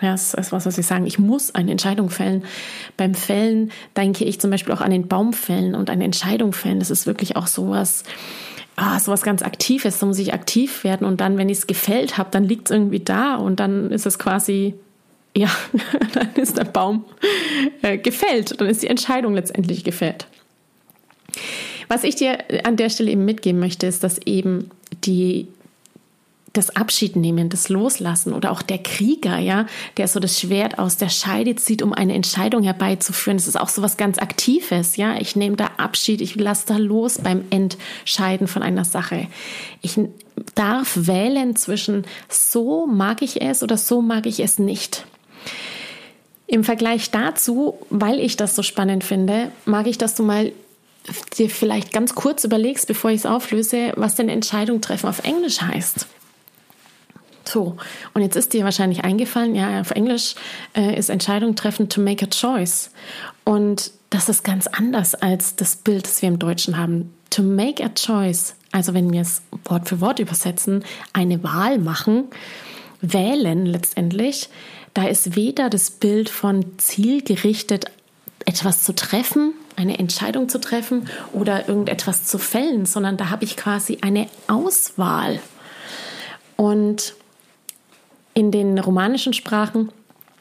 ja, 0.01 0.11
das 0.11 0.33
ist 0.33 0.51
was, 0.51 0.65
was 0.65 0.77
ich 0.77 0.85
sagen. 0.85 1.05
Ich 1.05 1.19
muss 1.19 1.55
eine 1.55 1.71
Entscheidung 1.71 2.09
fällen. 2.09 2.43
Beim 2.97 3.13
Fällen 3.13 3.71
denke 3.95 4.25
ich 4.25 4.41
zum 4.41 4.51
Beispiel 4.51 4.73
auch 4.73 4.81
an 4.81 4.91
den 4.91 5.07
Baum 5.07 5.31
fällen 5.31 5.73
und 5.73 5.89
eine 5.89 6.03
Entscheidung 6.03 6.51
fällen. 6.51 6.79
Das 6.79 6.89
ist 6.89 7.05
wirklich 7.05 7.37
auch 7.37 7.47
sowas, 7.47 8.03
ah, 8.75 8.99
sowas 8.99 9.21
ganz 9.21 9.41
Aktives. 9.41 9.99
Da 9.99 10.05
muss 10.05 10.19
ich 10.19 10.33
aktiv 10.33 10.83
werden 10.83 11.05
und 11.05 11.21
dann, 11.21 11.37
wenn 11.37 11.49
ich 11.49 11.59
es 11.59 11.67
gefällt 11.67 12.17
habe, 12.17 12.29
dann 12.31 12.43
liegt 12.43 12.69
es 12.69 12.75
irgendwie 12.75 12.99
da 12.99 13.35
und 13.35 13.59
dann 13.59 13.91
ist 13.91 14.05
es 14.05 14.19
quasi, 14.19 14.75
ja, 15.35 15.49
dann 16.13 16.33
ist 16.35 16.57
der 16.57 16.65
Baum 16.65 17.05
äh, 17.81 17.97
gefällt. 17.97 18.59
Dann 18.59 18.67
ist 18.67 18.83
die 18.83 18.87
Entscheidung 18.87 19.33
letztendlich 19.33 19.83
gefällt. 19.83 20.27
Was 21.87 22.03
ich 22.03 22.15
dir 22.15 22.39
an 22.63 22.77
der 22.77 22.89
Stelle 22.89 23.11
eben 23.11 23.25
mitgeben 23.25 23.59
möchte, 23.59 23.85
ist, 23.85 24.03
dass 24.03 24.17
eben 24.19 24.71
die 25.03 25.47
das 26.57 26.75
Abschiednehmen, 26.75 27.49
das 27.49 27.69
Loslassen 27.69 28.33
oder 28.33 28.51
auch 28.51 28.61
der 28.61 28.79
Krieger, 28.79 29.37
ja, 29.37 29.65
der 29.97 30.07
so 30.07 30.19
das 30.19 30.39
Schwert 30.39 30.79
aus 30.79 30.97
der 30.97 31.09
Scheide 31.09 31.55
zieht, 31.55 31.81
um 31.81 31.93
eine 31.93 32.13
Entscheidung 32.13 32.63
herbeizuführen. 32.63 33.37
Das 33.37 33.47
ist 33.47 33.59
auch 33.59 33.69
so 33.69 33.81
was 33.81 33.97
ganz 33.97 34.17
Aktives, 34.17 34.95
ja. 34.97 35.17
Ich 35.19 35.35
nehme 35.35 35.55
da 35.55 35.71
Abschied, 35.77 36.21
ich 36.21 36.35
lasse 36.35 36.65
da 36.67 36.77
los 36.77 37.19
beim 37.19 37.45
Entscheiden 37.49 38.47
von 38.47 38.63
einer 38.63 38.85
Sache. 38.85 39.27
Ich 39.81 39.99
darf 40.55 40.93
wählen 40.95 41.55
zwischen 41.55 42.05
so 42.29 42.87
mag 42.87 43.21
ich 43.21 43.41
es 43.41 43.63
oder 43.63 43.77
so 43.77 44.01
mag 44.01 44.25
ich 44.25 44.39
es 44.39 44.59
nicht. 44.59 45.05
Im 46.47 46.63
Vergleich 46.63 47.11
dazu, 47.11 47.79
weil 47.89 48.19
ich 48.19 48.37
das 48.37 48.55
so 48.55 48.61
spannend 48.61 49.03
finde, 49.03 49.51
mag 49.65 49.87
ich, 49.87 49.97
dass 49.97 50.15
du 50.15 50.23
mal 50.23 50.51
dir 51.37 51.49
vielleicht 51.49 51.91
ganz 51.91 52.15
kurz 52.15 52.43
überlegst, 52.43 52.87
bevor 52.87 53.11
ich 53.11 53.17
es 53.17 53.25
auflöse, 53.25 53.93
was 53.95 54.15
denn 54.15 54.29
Entscheidung 54.29 54.81
treffen 54.81 55.07
auf 55.07 55.23
Englisch 55.23 55.61
heißt. 55.61 56.07
So, 57.55 57.77
und 58.13 58.21
jetzt 58.21 58.35
ist 58.35 58.51
dir 58.51 58.65
wahrscheinlich 58.65 59.05
eingefallen, 59.05 59.55
ja, 59.55 59.79
auf 59.79 59.91
Englisch 59.91 60.35
äh, 60.75 60.99
ist 60.99 61.09
Entscheidung 61.09 61.55
treffen 61.55 61.87
to 61.87 62.01
make 62.01 62.25
a 62.25 62.27
choice. 62.27 62.91
Und 63.45 63.93
das 64.09 64.27
ist 64.27 64.43
ganz 64.43 64.67
anders 64.67 65.15
als 65.15 65.55
das 65.55 65.77
Bild, 65.77 66.03
das 66.05 66.21
wir 66.21 66.27
im 66.27 66.37
Deutschen 66.37 66.77
haben. 66.77 67.13
To 67.29 67.43
make 67.43 67.81
a 67.81 67.87
choice, 67.87 68.55
also 68.73 68.93
wenn 68.93 69.13
wir 69.13 69.21
es 69.21 69.41
Wort 69.63 69.87
für 69.87 70.01
Wort 70.01 70.19
übersetzen, 70.19 70.83
eine 71.13 71.45
Wahl 71.45 71.79
machen, 71.79 72.25
wählen 72.99 73.65
letztendlich, 73.65 74.49
da 74.93 75.07
ist 75.07 75.37
weder 75.37 75.69
das 75.69 75.91
Bild 75.91 76.27
von 76.27 76.77
zielgerichtet 76.77 77.85
etwas 78.45 78.83
zu 78.83 78.93
treffen, 78.93 79.53
eine 79.77 79.97
Entscheidung 79.97 80.49
zu 80.49 80.59
treffen 80.59 81.07
oder 81.31 81.69
irgendetwas 81.69 82.25
zu 82.25 82.37
fällen, 82.37 82.85
sondern 82.85 83.15
da 83.15 83.29
habe 83.29 83.45
ich 83.45 83.55
quasi 83.55 83.99
eine 84.01 84.27
Auswahl. 84.47 85.39
Und 86.57 87.15
in 88.35 88.51
den 88.51 88.77
romanischen 88.77 89.33
Sprachen, 89.33 89.91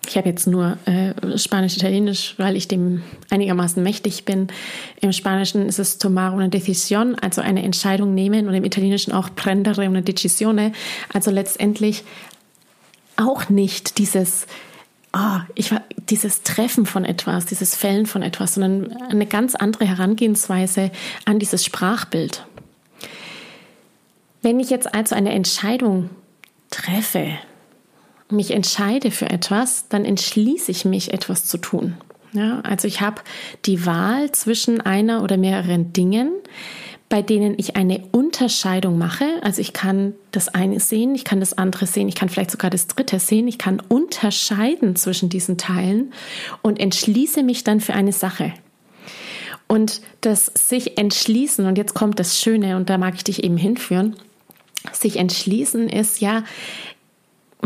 ich 0.07 0.19
habe 0.19 0.29
jetzt 0.29 0.47
nur 0.47 0.77
äh, 0.85 1.39
Spanisch, 1.39 1.77
Italienisch, 1.77 2.35
weil 2.37 2.57
ich 2.57 2.69
dem 2.69 3.03
einigermaßen 3.31 3.83
mächtig 3.83 4.27
bin. 4.27 4.49
Im 5.01 5.13
Spanischen 5.13 5.67
ist 5.67 5.79
es 5.79 5.97
tomar 5.97 6.35
una 6.35 6.49
decisión, 6.49 7.15
also 7.15 7.41
eine 7.41 7.63
Entscheidung 7.63 8.13
nehmen 8.13 8.47
und 8.47 8.53
im 8.53 8.65
Italienischen 8.65 9.13
auch 9.13 9.31
prendere 9.35 9.89
una 9.89 10.03
decisione, 10.03 10.73
also 11.13 11.31
letztendlich 11.31 12.05
auch 13.17 13.49
nicht 13.49 13.97
dieses 13.97 14.47
oh, 15.15 15.41
ich 15.55 15.71
dieses 16.11 16.43
Treffen 16.43 16.87
von 16.87 17.05
etwas, 17.05 17.47
dieses 17.47 17.75
Fällen 17.75 18.07
von 18.07 18.23
etwas, 18.23 18.55
sondern 18.55 18.93
eine 19.09 19.27
ganz 19.27 19.55
andere 19.55 19.87
Herangehensweise 19.87 20.91
an 21.25 21.39
dieses 21.39 21.65
Sprachbild. 21.65 22.45
Wenn 24.43 24.61
ich 24.61 24.71
jetzt 24.71 24.93
also 24.95 25.15
eine 25.15 25.33
Entscheidung 25.33 26.11
treffe, 26.71 27.39
mich 28.31 28.51
entscheide 28.51 29.11
für 29.11 29.31
etwas, 29.31 29.89
dann 29.89 30.05
entschließe 30.05 30.71
ich 30.71 30.85
mich, 30.85 31.13
etwas 31.13 31.45
zu 31.45 31.59
tun. 31.59 31.95
Ja, 32.33 32.61
also 32.63 32.89
ich 32.89 33.01
habe 33.01 33.23
die 33.65 33.87
Wahl 33.87 34.33
zwischen 34.33 34.81
einer 34.81 35.23
oder 35.23 35.37
mehreren 35.37 35.93
Dingen, 35.93 36.33
bei 37.09 37.23
denen 37.23 37.55
ich 37.59 37.77
eine 37.77 38.03
Unterscheidung 38.11 38.99
mache. 38.99 39.25
Also 39.43 39.61
ich 39.61 39.73
kann 39.73 40.15
das 40.33 40.49
eine 40.49 40.81
sehen, 40.81 41.15
ich 41.15 41.25
kann 41.25 41.39
das 41.39 41.57
andere 41.57 41.87
sehen, 41.87 42.09
ich 42.09 42.17
kann 42.17 42.29
vielleicht 42.29 42.51
sogar 42.51 42.71
das 42.71 42.89
dritte 42.89 43.21
sehen. 43.21 43.47
Ich 43.47 43.59
kann 43.59 43.81
unterscheiden 43.89 44.97
zwischen 44.97 45.29
diesen 45.29 45.59
Teilen 45.59 46.13
und 46.63 46.81
entschließe 46.81 47.45
mich 47.45 47.63
dann 47.63 47.81
für 47.81 47.95
eine 47.95 48.13
Sache. 48.13 48.53
Und 49.69 50.01
das 50.21 50.47
sich 50.47 50.99
entschließen, 50.99 51.67
und 51.67 51.79
jetzt 51.79 51.95
kommt 51.95 52.19
das 52.19 52.41
Schöne, 52.41 52.77
und 52.77 52.91
da 52.91 52.99
mag 52.99 53.15
ich 53.15 53.25
dich 53.25 53.45
eben 53.45 53.57
hinführen, 53.57 54.17
sich 54.93 55.17
entschließen 55.17 55.89
ist 55.89 56.21
ja, 56.21 56.43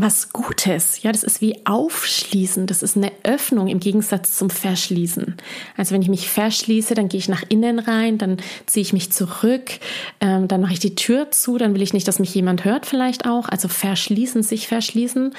was 0.01 0.33
Gutes. 0.33 1.03
Ja, 1.03 1.11
das 1.11 1.25
ist 1.25 1.41
wie 1.41 1.67
aufschließen. 1.67 2.67
Das 2.67 2.83
ist 2.83 2.97
eine 2.97 3.11
Öffnung 3.25 3.67
im 3.67 3.81
Gegensatz 3.81 4.37
zum 4.37 4.49
Verschließen. 4.49 5.35
Also 5.77 5.95
wenn 5.95 6.03
ich 6.03 6.09
mich 6.09 6.29
verschließe, 6.29 6.95
dann 6.95 7.09
gehe 7.09 7.19
ich 7.19 7.29
nach 7.29 7.43
innen 7.49 7.81
rein, 7.81 8.17
dann 8.17 8.37
ziehe 8.67 8.83
ich 8.83 8.93
mich 8.93 9.11
zurück, 9.11 9.81
ähm, 10.21 10.47
dann 10.47 10.61
mache 10.61 10.75
ich 10.75 10.79
die 10.79 10.95
Tür 10.95 11.31
zu, 11.33 11.59
dann 11.59 11.75
will 11.75 11.83
ich 11.83 11.93
nicht, 11.93 12.07
dass 12.07 12.21
mich 12.21 12.35
jemand 12.35 12.65
hört 12.65 12.87
vielleicht 12.87 13.27
auch. 13.27 13.49
Also 13.49 13.69
verschließen, 13.69 14.43
sich 14.43 14.69
verschließen. 14.69 15.35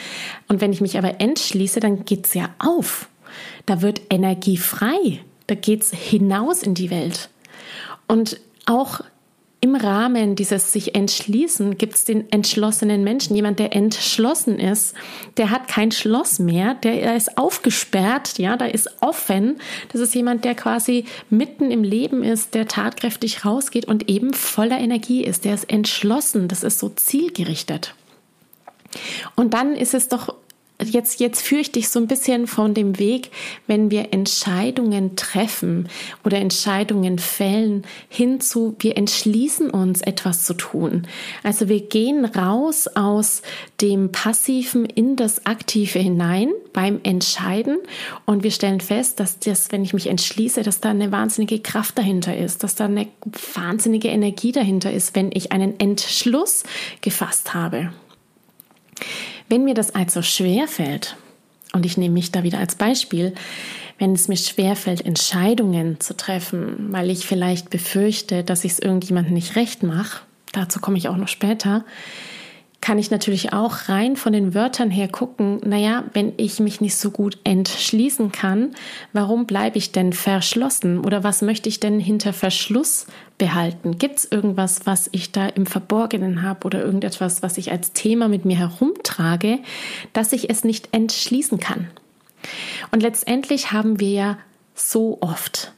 Und 0.50 0.62
wenn 0.62 0.74
ich 0.74 0.82
mich 0.82 0.98
aber 0.98 1.22
entschließe, 1.22 1.80
dann 1.80 2.04
geht's 2.04 2.34
ja 2.34 2.50
auf. 2.60 3.08
Da 3.66 3.82
wird 3.82 4.01
Energie 4.10 4.58
frei. 4.58 5.20
Da 5.48 5.56
geht's 5.56 5.92
hinaus 5.92 6.63
in 6.63 6.74
die 6.74 6.89
Welt. 6.89 7.30
Und 8.08 8.39
auch 8.66 9.01
im 9.62 9.75
Rahmen 9.75 10.36
dieses 10.36 10.72
sich 10.72 10.96
entschließen 10.96 11.78
gibt 11.78 11.96
es 11.96 12.06
den 12.06 12.32
entschlossenen 12.32 13.04
Menschen. 13.04 13.36
Jemand, 13.36 13.60
der 13.60 13.75
entschlossen 13.75 14.58
ist, 14.58 14.96
der 15.36 15.50
hat 15.50 15.68
kein 15.68 15.92
Schloss 15.92 16.39
mehr, 16.39 16.75
der 16.75 17.18
ist 17.18 17.38
aufgesperrt, 17.38 18.38
ja, 18.38 18.56
da 18.56 18.66
ist 18.66 18.89
offen. 19.01 19.58
Das 19.92 20.00
ist 20.00 20.16
jemand, 20.16 20.46
der 20.46 20.56
quasi 20.56 21.04
mitten 21.30 21.72
im 21.72 21.84
Leben 21.84 22.24
ist, 22.24 22.54
der 22.54 22.68
tatkräftig 22.68 23.44
rausgeht 23.44 23.86
und 23.86 24.10
eben 24.10 24.34
voller 24.34 24.80
Energie 24.80 25.25
ist. 25.25 25.44
Der 25.44 25.56
ist 25.56 25.70
entschlossen, 25.70 26.48
das 26.48 26.63
ist 26.63 26.80
so 26.80 26.88
zielgerichtet. 26.88 27.96
Und 29.36 29.54
dann 29.54 29.75
ist 29.75 29.94
es 29.94 30.08
doch 30.08 30.36
jetzt, 30.84 31.20
jetzt 31.20 31.42
führe 31.42 31.62
ich 31.62 31.72
dich 31.72 31.90
so 31.90 32.00
ein 32.00 32.08
bisschen 32.08 32.48
von 32.48 32.74
dem 32.74 33.00
Weg, 33.00 33.32
wenn 33.68 33.92
wir 33.92 34.14
Entscheidungen 34.14 35.16
treffen 35.16 35.90
oder 36.24 36.38
Entscheidungen 36.38 37.20
fällen, 37.20 37.84
hinzu, 38.08 38.76
wir 38.80 38.98
entschließen 38.98 39.70
uns, 39.70 40.02
etwas 40.02 40.44
zu 40.44 40.54
tun. 40.54 41.08
Also 41.44 41.68
wir 41.68 41.82
gehen 41.82 42.26
raus 42.26 42.88
aus 42.88 43.42
dem 43.82 44.12
Passiven 44.12 44.86
in 44.86 45.16
das 45.16 45.46
Aktive 45.46 46.00
hinein 46.00 46.50
beim 46.74 47.00
Entscheiden 47.04 47.78
und 48.26 48.44
wir 48.44 48.52
stellen 48.52 48.82
fest, 48.82 49.20
dass 49.20 49.40
das, 49.40 49.72
wenn 49.72 49.84
ich 49.84 49.94
mich 49.94 50.08
entschließe, 50.08 50.64
dass 50.64 50.80
da 50.80 50.90
eine 50.90 51.12
wahnsinnige 51.12 51.60
Kraft 51.60 51.98
dahinter 51.98 52.38
ist, 52.38 52.64
dass 52.64 52.76
da 52.76 52.86
eine 52.86 53.08
wahnsinnige 53.56 54.08
Energie 54.08 54.52
dahinter 54.52 54.92
ist, 54.92 55.16
wenn 55.16 55.32
ich 55.34 55.52
einen 55.52 55.80
Entschluss 55.80 56.64
gefasst 57.02 57.54
habe. 57.54 57.92
Wenn 59.50 59.63
mir 59.63 59.74
das 59.74 59.94
also 59.96 60.22
schwer 60.22 60.68
fällt, 60.68 61.18
und 61.74 61.86
ich 61.86 61.98
nehme 61.98 62.13
mich 62.13 62.32
da 62.32 62.44
wieder 62.44 62.60
als 62.60 62.75
Beispiel, 62.75 63.34
wenn 63.98 64.13
es 64.13 64.27
mir 64.27 64.38
schwer 64.38 64.75
fällt, 64.75 65.06
Entscheidungen 65.06 66.00
zu 66.00 66.15
treffen, 66.15 66.88
weil 66.91 67.10
ich 67.10 67.25
vielleicht 67.27 67.70
befürchte, 67.70 68.44
dass 68.44 68.63
ich 68.63 68.74
es 68.74 68.79
irgendjemandem 68.79 69.34
nicht 69.34 69.56
recht 69.56 69.84
mache, 69.84 70.22
dazu 70.51 70.79
komme 70.79 70.98
ich 70.98 71.10
auch 71.10 71.18
noch 71.18 71.27
später, 71.27 71.84
kann 72.89 72.98
ich 72.98 73.12
natürlich 73.12 73.53
auch 73.53 73.88
rein 73.88 74.15
von 74.15 74.34
den 74.34 74.55
Wörtern 74.55 74.89
her 74.89 75.08
gucken, 75.08 75.62
naja, 75.63 76.05
wenn 76.13 76.34
ich 76.38 76.60
mich 76.60 76.81
nicht 76.81 76.96
so 76.96 77.12
gut 77.12 77.38
entschließen 77.43 78.31
kann, 78.31 78.72
warum 79.13 79.46
bleibe 79.46 79.77
ich 79.77 79.91
denn 79.91 80.12
verschlossen 80.12 80.98
oder 80.98 81.24
was 81.24 81.43
möchte 81.43 81.69
ich 81.69 81.79
denn 81.79 82.00
hinter 82.00 82.34
Verschluss 82.34 83.05
behalten? 83.38 84.00
Gibt 84.00 84.17
es 84.17 84.31
irgendwas, 84.31 84.88
was 84.88 85.08
ich 85.12 85.31
da 85.31 85.46
im 85.50 85.67
Verborgenen 85.67 86.41
habe 86.41 86.65
oder 86.65 86.84
irgendetwas, 86.84 87.43
was 87.43 87.60
ich 87.60 87.72
als 87.72 87.93
Thema 87.93 88.27
mit 88.27 88.43
mir 88.46 88.58
herumtrage, 88.58 89.60
dass 90.13 90.34
ich 90.34 90.50
es 90.50 90.63
nicht 90.63 90.89
entschließen 90.91 91.60
kann? 91.60 91.89
Und 92.89 93.03
letztendlich 93.03 93.72
haben 93.72 94.00
wir 94.00 94.10
ja 94.10 94.38
so 94.74 95.19
oft 95.22 95.74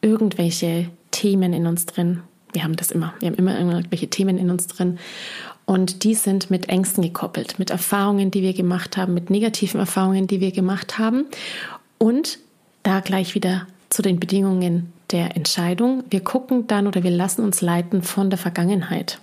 irgendwelche 0.00 0.90
Themen 1.12 1.52
in 1.52 1.68
uns 1.68 1.86
drin. 1.86 2.24
Wir 2.52 2.64
haben 2.64 2.76
das 2.76 2.90
immer. 2.90 3.14
Wir 3.20 3.28
haben 3.28 3.36
immer 3.36 3.56
irgendwelche 3.56 4.08
Themen 4.08 4.38
in 4.38 4.50
uns 4.50 4.66
drin. 4.66 4.98
Und 5.64 6.04
die 6.04 6.14
sind 6.14 6.50
mit 6.50 6.68
Ängsten 6.68 7.02
gekoppelt, 7.02 7.58
mit 7.58 7.70
Erfahrungen, 7.70 8.30
die 8.30 8.42
wir 8.42 8.52
gemacht 8.52 8.96
haben, 8.96 9.14
mit 9.14 9.30
negativen 9.30 9.80
Erfahrungen, 9.80 10.26
die 10.26 10.40
wir 10.40 10.52
gemacht 10.52 10.98
haben. 10.98 11.26
Und 11.98 12.38
da 12.82 13.00
gleich 13.00 13.34
wieder 13.34 13.66
zu 13.90 14.02
den 14.02 14.18
Bedingungen 14.18 14.92
der 15.10 15.36
Entscheidung. 15.36 16.04
Wir 16.10 16.20
gucken 16.20 16.66
dann 16.66 16.86
oder 16.86 17.02
wir 17.02 17.10
lassen 17.10 17.42
uns 17.44 17.60
leiten 17.60 18.02
von 18.02 18.30
der 18.30 18.38
Vergangenheit. 18.38 19.20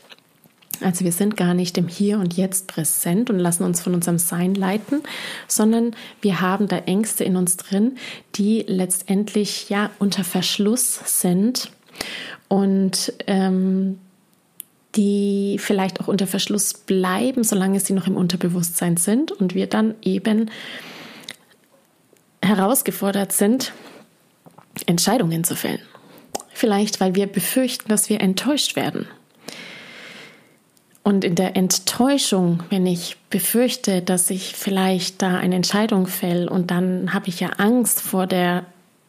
Also 0.82 1.04
wir 1.04 1.12
sind 1.12 1.36
gar 1.36 1.54
nicht 1.54 1.78
im 1.78 1.88
Hier 1.88 2.20
und 2.20 2.38
Jetzt 2.38 2.68
präsent 2.68 3.30
und 3.30 3.40
lassen 3.40 3.64
uns 3.64 3.82
von 3.82 3.94
unserem 3.94 4.18
Sein 4.18 4.56
leiten, 4.56 5.02
sondern 5.48 5.94
wir 6.22 6.40
haben 6.40 6.68
da 6.68 6.78
Ängste 6.78 7.24
in 7.24 7.36
uns 7.36 7.58
drin, 7.58 7.98
die 8.36 8.64
letztendlich 8.66 9.70
ja 9.70 9.90
unter 10.00 10.24
Verschluss 10.24 11.02
sind 11.06 11.72
und 12.48 13.14
ähm, 13.28 14.00
die 14.96 15.58
vielleicht 15.60 16.02
auch 16.02 16.08
unter 16.08 16.28
Verschluss 16.28 16.74
bleiben, 16.74 17.44
solange 17.44 17.80
sie 17.80 17.94
noch 17.94 18.08
im 18.08 18.16
Unterbewusstsein 18.16 18.98
sind 18.98 19.32
und 19.32 19.54
wir 19.54 19.68
dann 19.68 19.96
eben 20.02 20.50
herausgefordert 22.44 23.32
sind, 23.32 23.74
Entscheidungen 24.86 25.44
zu 25.44 25.56
fällen. 25.56 25.82
Vielleicht, 26.50 27.00
weil 27.00 27.16
wir 27.16 27.28
befürchten, 27.28 27.88
dass 27.90 28.10
wir 28.10 28.22
enttäuscht 28.22 28.76
werden. 28.76 29.08
Und 31.04 31.24
in 31.24 31.36
der 31.36 31.56
Enttäuschung, 31.56 32.64
wenn 32.70 32.86
ich 32.86 33.18
befürchte, 33.30 34.02
dass 34.02 34.30
ich 34.30 34.56
vielleicht 34.56 35.22
da 35.22 35.38
eine 35.38 35.56
Entscheidung 35.56 36.08
fäll 36.08 36.48
und 36.48 36.72
dann 36.72 37.14
habe 37.14 37.30
ich 37.30 37.40
ja 37.40 37.50
Angst 37.58 38.02
vor 38.02 38.28
der 38.28 38.66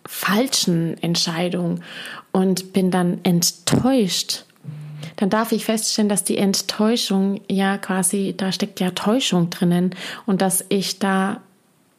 falschen 0.06 0.96
Entscheidung 1.02 1.80
und 2.32 2.72
bin 2.72 2.90
dann 2.90 3.20
enttäuscht, 3.22 4.44
dann 5.20 5.28
darf 5.28 5.52
ich 5.52 5.66
feststellen, 5.66 6.08
dass 6.08 6.24
die 6.24 6.38
Enttäuschung 6.38 7.42
ja 7.46 7.76
quasi, 7.76 8.32
da 8.34 8.52
steckt 8.52 8.80
ja 8.80 8.90
Täuschung 8.92 9.50
drinnen 9.50 9.94
und 10.24 10.40
dass 10.40 10.64
ich 10.70 10.98
da 10.98 11.42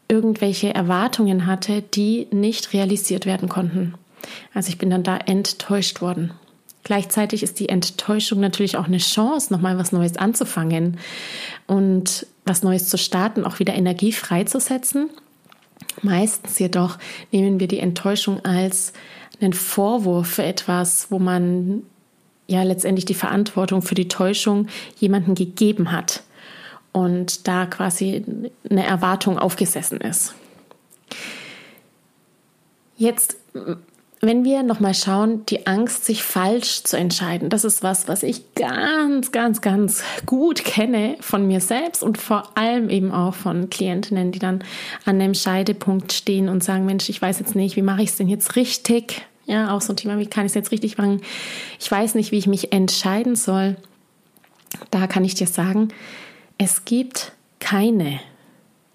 irgendwelche 0.07 0.73
Erwartungen 0.73 1.45
hatte, 1.45 1.83
die 1.83 2.27
nicht 2.31 2.73
realisiert 2.73 3.27
werden 3.27 3.47
konnten. 3.47 3.93
Also 4.55 4.69
ich 4.69 4.79
bin 4.79 4.89
dann 4.89 5.03
da 5.03 5.17
enttäuscht 5.17 6.01
worden. 6.01 6.31
Gleichzeitig 6.83 7.43
ist 7.43 7.59
die 7.59 7.69
Enttäuschung 7.69 8.39
natürlich 8.39 8.75
auch 8.75 8.87
eine 8.87 8.97
Chance, 8.97 9.53
nochmal 9.53 9.77
was 9.77 9.91
Neues 9.91 10.17
anzufangen 10.17 10.97
und 11.67 12.25
was 12.43 12.63
Neues 12.63 12.89
zu 12.89 12.97
starten, 12.97 13.45
auch 13.45 13.59
wieder 13.59 13.75
Energie 13.75 14.13
freizusetzen. 14.13 15.11
Meistens 16.01 16.57
jedoch 16.57 16.97
nehmen 17.31 17.59
wir 17.59 17.67
die 17.67 17.79
Enttäuschung 17.79 18.43
als 18.43 18.93
einen 19.39 19.53
Vorwurf 19.53 20.27
für 20.27 20.43
etwas, 20.43 21.11
wo 21.11 21.19
man 21.19 21.83
ja 22.47 22.63
letztendlich 22.63 23.05
die 23.05 23.13
Verantwortung 23.13 23.81
für 23.81 23.95
die 23.95 24.07
Täuschung 24.07 24.67
jemanden 24.99 25.35
gegeben 25.35 25.91
hat 25.91 26.23
und 26.91 27.47
da 27.47 27.65
quasi 27.65 28.23
eine 28.69 28.85
Erwartung 28.85 29.37
aufgesessen 29.37 30.01
ist. 30.01 30.35
Jetzt, 32.97 33.37
wenn 34.19 34.43
wir 34.43 34.61
nochmal 34.61 34.93
schauen, 34.93 35.45
die 35.47 35.65
Angst, 35.65 36.05
sich 36.05 36.21
falsch 36.21 36.83
zu 36.83 36.97
entscheiden, 36.97 37.49
das 37.49 37.63
ist 37.63 37.81
was, 37.81 38.07
was 38.07 38.21
ich 38.21 38.53
ganz, 38.53 39.31
ganz, 39.31 39.61
ganz 39.61 40.03
gut 40.25 40.63
kenne 40.63 41.15
von 41.19 41.47
mir 41.47 41.61
selbst 41.61 42.03
und 42.03 42.19
vor 42.19 42.55
allem 42.55 42.89
eben 42.89 43.11
auch 43.11 43.33
von 43.33 43.69
Klientinnen, 43.69 44.31
die 44.31 44.39
dann 44.39 44.63
an 45.05 45.19
einem 45.19 45.33
Scheidepunkt 45.33 46.13
stehen 46.13 46.49
und 46.49 46.63
sagen, 46.63 46.85
Mensch, 46.85 47.09
ich 47.09 47.21
weiß 47.21 47.39
jetzt 47.39 47.55
nicht, 47.55 47.75
wie 47.75 47.81
mache 47.81 48.03
ich 48.03 48.09
es 48.09 48.17
denn 48.17 48.27
jetzt 48.27 48.55
richtig? 48.55 49.25
Ja, 49.51 49.75
auch 49.75 49.81
so 49.81 49.91
ein 49.91 49.97
Thema, 49.97 50.17
wie 50.17 50.27
kann 50.27 50.45
ich 50.45 50.51
es 50.51 50.55
jetzt 50.55 50.71
richtig 50.71 50.97
machen? 50.97 51.21
Ich 51.77 51.91
weiß 51.91 52.15
nicht, 52.15 52.31
wie 52.31 52.37
ich 52.37 52.47
mich 52.47 52.71
entscheiden 52.71 53.35
soll. 53.35 53.75
Da 54.91 55.07
kann 55.07 55.25
ich 55.25 55.35
dir 55.35 55.45
sagen, 55.45 55.89
es 56.57 56.85
gibt 56.85 57.33
keine 57.59 58.21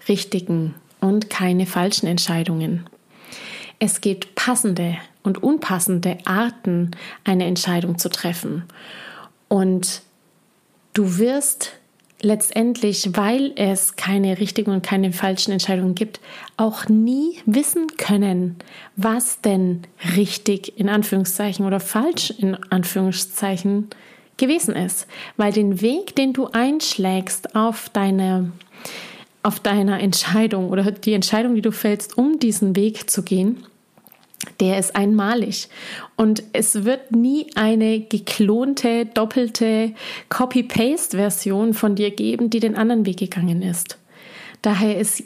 richtigen 0.08 0.74
und 0.98 1.28
keine 1.28 1.66
falschen 1.66 2.06
Entscheidungen. 2.06 2.88
Es 3.80 4.00
gibt 4.00 4.34
passende 4.34 4.96
und 5.22 5.42
unpassende 5.42 6.16
Arten, 6.24 6.92
eine 7.24 7.44
Entscheidung 7.44 7.98
zu 7.98 8.08
treffen. 8.08 8.64
Und 9.48 10.00
du 10.94 11.18
wirst 11.18 11.72
letztendlich, 12.26 13.10
weil 13.12 13.52
es 13.54 13.94
keine 13.94 14.38
richtigen 14.38 14.72
und 14.72 14.84
keine 14.84 15.12
falschen 15.12 15.52
Entscheidungen 15.52 15.94
gibt, 15.94 16.20
auch 16.56 16.88
nie 16.88 17.38
wissen 17.46 17.86
können, 17.96 18.56
was 18.96 19.40
denn 19.40 19.82
richtig 20.16 20.78
in 20.78 20.88
Anführungszeichen 20.88 21.64
oder 21.64 21.78
falsch 21.78 22.34
in 22.36 22.56
Anführungszeichen 22.70 23.88
gewesen 24.36 24.74
ist. 24.74 25.06
Weil 25.36 25.52
den 25.52 25.80
Weg, 25.80 26.16
den 26.16 26.32
du 26.32 26.48
einschlägst 26.48 27.54
auf 27.54 27.88
deine 27.90 28.52
auf 29.44 29.60
deiner 29.60 30.00
Entscheidung 30.00 30.70
oder 30.70 30.90
die 30.90 31.12
Entscheidung, 31.12 31.54
die 31.54 31.62
du 31.62 31.70
fällst, 31.70 32.18
um 32.18 32.40
diesen 32.40 32.74
Weg 32.74 33.08
zu 33.08 33.22
gehen, 33.22 33.62
der 34.60 34.78
ist 34.78 34.96
einmalig. 34.96 35.68
Und 36.16 36.42
es 36.52 36.84
wird 36.84 37.12
nie 37.12 37.46
eine 37.54 38.00
geklonte, 38.00 39.06
doppelte 39.06 39.92
Copy-Paste-Version 40.28 41.74
von 41.74 41.94
dir 41.94 42.10
geben, 42.10 42.50
die 42.50 42.60
den 42.60 42.76
anderen 42.76 43.06
Weg 43.06 43.18
gegangen 43.18 43.62
ist. 43.62 43.98
Daher 44.62 44.98
ist 44.98 45.24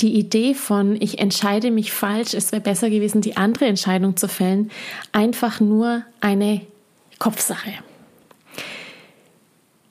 die 0.00 0.14
Idee 0.14 0.54
von, 0.54 1.00
ich 1.00 1.18
entscheide 1.18 1.70
mich 1.70 1.92
falsch, 1.92 2.34
es 2.34 2.52
wäre 2.52 2.62
besser 2.62 2.90
gewesen, 2.90 3.20
die 3.20 3.36
andere 3.36 3.66
Entscheidung 3.66 4.16
zu 4.16 4.28
fällen, 4.28 4.70
einfach 5.12 5.60
nur 5.60 6.02
eine 6.20 6.62
Kopfsache. 7.18 7.72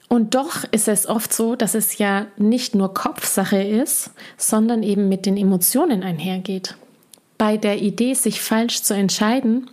Und 0.08 0.34
doch 0.34 0.64
ist 0.72 0.88
es 0.88 1.06
oft 1.06 1.32
so, 1.32 1.56
dass 1.56 1.74
es 1.74 1.96
ja 1.96 2.26
nicht 2.36 2.74
nur 2.74 2.92
Kopfsache 2.92 3.62
ist, 3.62 4.10
sondern 4.36 4.82
eben 4.82 5.08
mit 5.08 5.24
den 5.24 5.38
Emotionen 5.38 6.02
einhergeht 6.02 6.76
bei 7.42 7.56
der 7.56 7.82
Idee, 7.82 8.14
sich 8.14 8.40
falsch 8.40 8.82
zu 8.82 8.94
entscheiden, 8.94 9.68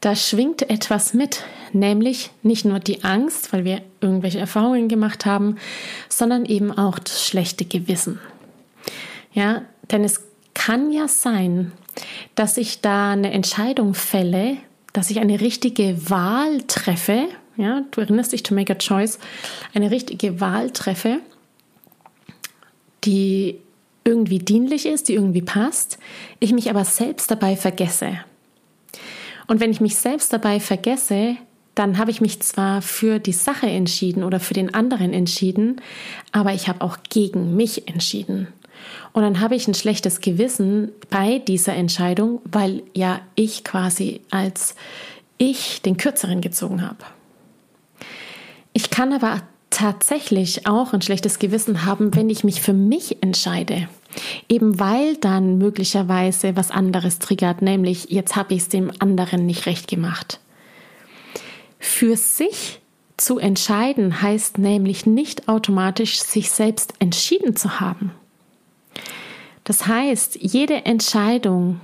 da 0.00 0.16
schwingt 0.16 0.70
etwas 0.70 1.12
mit, 1.12 1.44
nämlich 1.74 2.30
nicht 2.42 2.64
nur 2.64 2.78
die 2.78 3.04
Angst, 3.04 3.52
weil 3.52 3.66
wir 3.66 3.82
irgendwelche 4.00 4.38
Erfahrungen 4.38 4.88
gemacht 4.88 5.26
haben, 5.26 5.56
sondern 6.08 6.46
eben 6.46 6.72
auch 6.72 6.98
das 6.98 7.26
schlechte 7.26 7.66
Gewissen. 7.66 8.20
Ja, 9.34 9.66
denn 9.90 10.02
es 10.02 10.22
kann 10.54 10.90
ja 10.90 11.08
sein, 11.08 11.72
dass 12.36 12.56
ich 12.56 12.80
da 12.80 13.10
eine 13.10 13.32
Entscheidung 13.32 13.92
fälle, 13.92 14.56
dass 14.94 15.10
ich 15.10 15.20
eine 15.20 15.42
richtige 15.42 16.08
Wahl 16.08 16.62
treffe. 16.62 17.28
Ja, 17.58 17.82
du 17.90 18.00
erinnerst 18.00 18.32
dich 18.32 18.44
to 18.44 18.54
make 18.54 18.72
a 18.72 18.76
choice, 18.76 19.18
eine 19.74 19.90
richtige 19.90 20.40
Wahl 20.40 20.70
treffe, 20.70 21.18
die 23.04 23.60
irgendwie 24.04 24.38
dienlich 24.38 24.86
ist, 24.86 25.08
die 25.08 25.14
irgendwie 25.14 25.42
passt, 25.42 25.98
ich 26.38 26.52
mich 26.52 26.70
aber 26.70 26.84
selbst 26.84 27.30
dabei 27.30 27.56
vergesse. 27.56 28.18
Und 29.46 29.60
wenn 29.60 29.70
ich 29.70 29.80
mich 29.80 29.96
selbst 29.96 30.32
dabei 30.32 30.60
vergesse, 30.60 31.36
dann 31.74 31.98
habe 31.98 32.10
ich 32.10 32.20
mich 32.20 32.40
zwar 32.40 32.82
für 32.82 33.18
die 33.18 33.32
Sache 33.32 33.66
entschieden 33.66 34.24
oder 34.24 34.40
für 34.40 34.54
den 34.54 34.74
anderen 34.74 35.12
entschieden, 35.12 35.80
aber 36.32 36.52
ich 36.52 36.68
habe 36.68 36.82
auch 36.82 36.98
gegen 37.08 37.56
mich 37.56 37.88
entschieden. 37.88 38.48
Und 39.12 39.22
dann 39.22 39.40
habe 39.40 39.54
ich 39.54 39.68
ein 39.68 39.74
schlechtes 39.74 40.20
Gewissen 40.20 40.92
bei 41.10 41.38
dieser 41.38 41.74
Entscheidung, 41.74 42.40
weil 42.44 42.82
ja 42.94 43.20
ich 43.34 43.64
quasi 43.64 44.20
als 44.30 44.74
ich 45.38 45.82
den 45.82 45.96
kürzeren 45.96 46.40
gezogen 46.40 46.82
habe. 46.82 46.98
Ich 48.72 48.90
kann 48.90 49.12
aber 49.12 49.42
tatsächlich 49.80 50.66
auch 50.66 50.92
ein 50.92 51.00
schlechtes 51.00 51.38
Gewissen 51.38 51.86
haben, 51.86 52.14
wenn 52.14 52.28
ich 52.28 52.44
mich 52.44 52.60
für 52.60 52.74
mich 52.74 53.22
entscheide. 53.22 53.88
Eben 54.46 54.78
weil 54.78 55.16
dann 55.16 55.56
möglicherweise 55.56 56.54
was 56.54 56.70
anderes 56.70 57.18
triggert, 57.18 57.62
nämlich 57.62 58.10
jetzt 58.10 58.36
habe 58.36 58.52
ich 58.52 58.62
es 58.62 58.68
dem 58.68 58.92
anderen 58.98 59.46
nicht 59.46 59.64
recht 59.64 59.88
gemacht. 59.88 60.40
Für 61.78 62.16
sich 62.16 62.82
zu 63.16 63.38
entscheiden 63.38 64.20
heißt 64.20 64.58
nämlich 64.58 65.06
nicht 65.06 65.48
automatisch, 65.48 66.20
sich 66.20 66.50
selbst 66.50 66.92
entschieden 66.98 67.56
zu 67.56 67.80
haben. 67.80 68.12
Das 69.64 69.86
heißt, 69.86 70.36
jede 70.40 70.84
Entscheidung, 70.84 71.80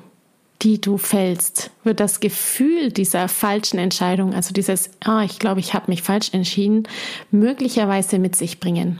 die 0.66 0.80
du 0.80 0.98
fällst, 0.98 1.70
wird 1.84 2.00
das 2.00 2.18
Gefühl 2.18 2.90
dieser 2.90 3.28
falschen 3.28 3.78
Entscheidung, 3.78 4.34
also 4.34 4.52
dieses, 4.52 4.90
ah, 5.04 5.22
ich 5.22 5.38
glaube, 5.38 5.60
ich 5.60 5.74
habe 5.74 5.92
mich 5.92 6.02
falsch 6.02 6.30
entschieden, 6.32 6.88
möglicherweise 7.30 8.18
mit 8.18 8.34
sich 8.34 8.58
bringen. 8.58 8.98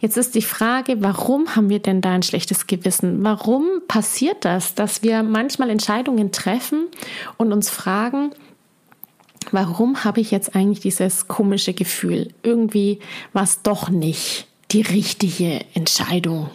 Jetzt 0.00 0.16
ist 0.16 0.34
die 0.34 0.42
Frage, 0.42 0.96
warum 0.98 1.54
haben 1.54 1.68
wir 1.68 1.78
denn 1.78 2.00
da 2.00 2.10
ein 2.10 2.24
schlechtes 2.24 2.66
Gewissen? 2.66 3.22
Warum 3.22 3.64
passiert 3.86 4.44
das, 4.44 4.74
dass 4.74 5.04
wir 5.04 5.22
manchmal 5.22 5.70
Entscheidungen 5.70 6.32
treffen 6.32 6.88
und 7.36 7.52
uns 7.52 7.70
fragen, 7.70 8.32
warum 9.52 10.02
habe 10.02 10.20
ich 10.20 10.32
jetzt 10.32 10.56
eigentlich 10.56 10.80
dieses 10.80 11.28
komische 11.28 11.74
Gefühl? 11.74 12.34
Irgendwie 12.42 12.98
war 13.32 13.44
es 13.44 13.62
doch 13.62 13.88
nicht 13.88 14.48
die 14.72 14.82
richtige 14.82 15.60
Entscheidung. 15.74 16.50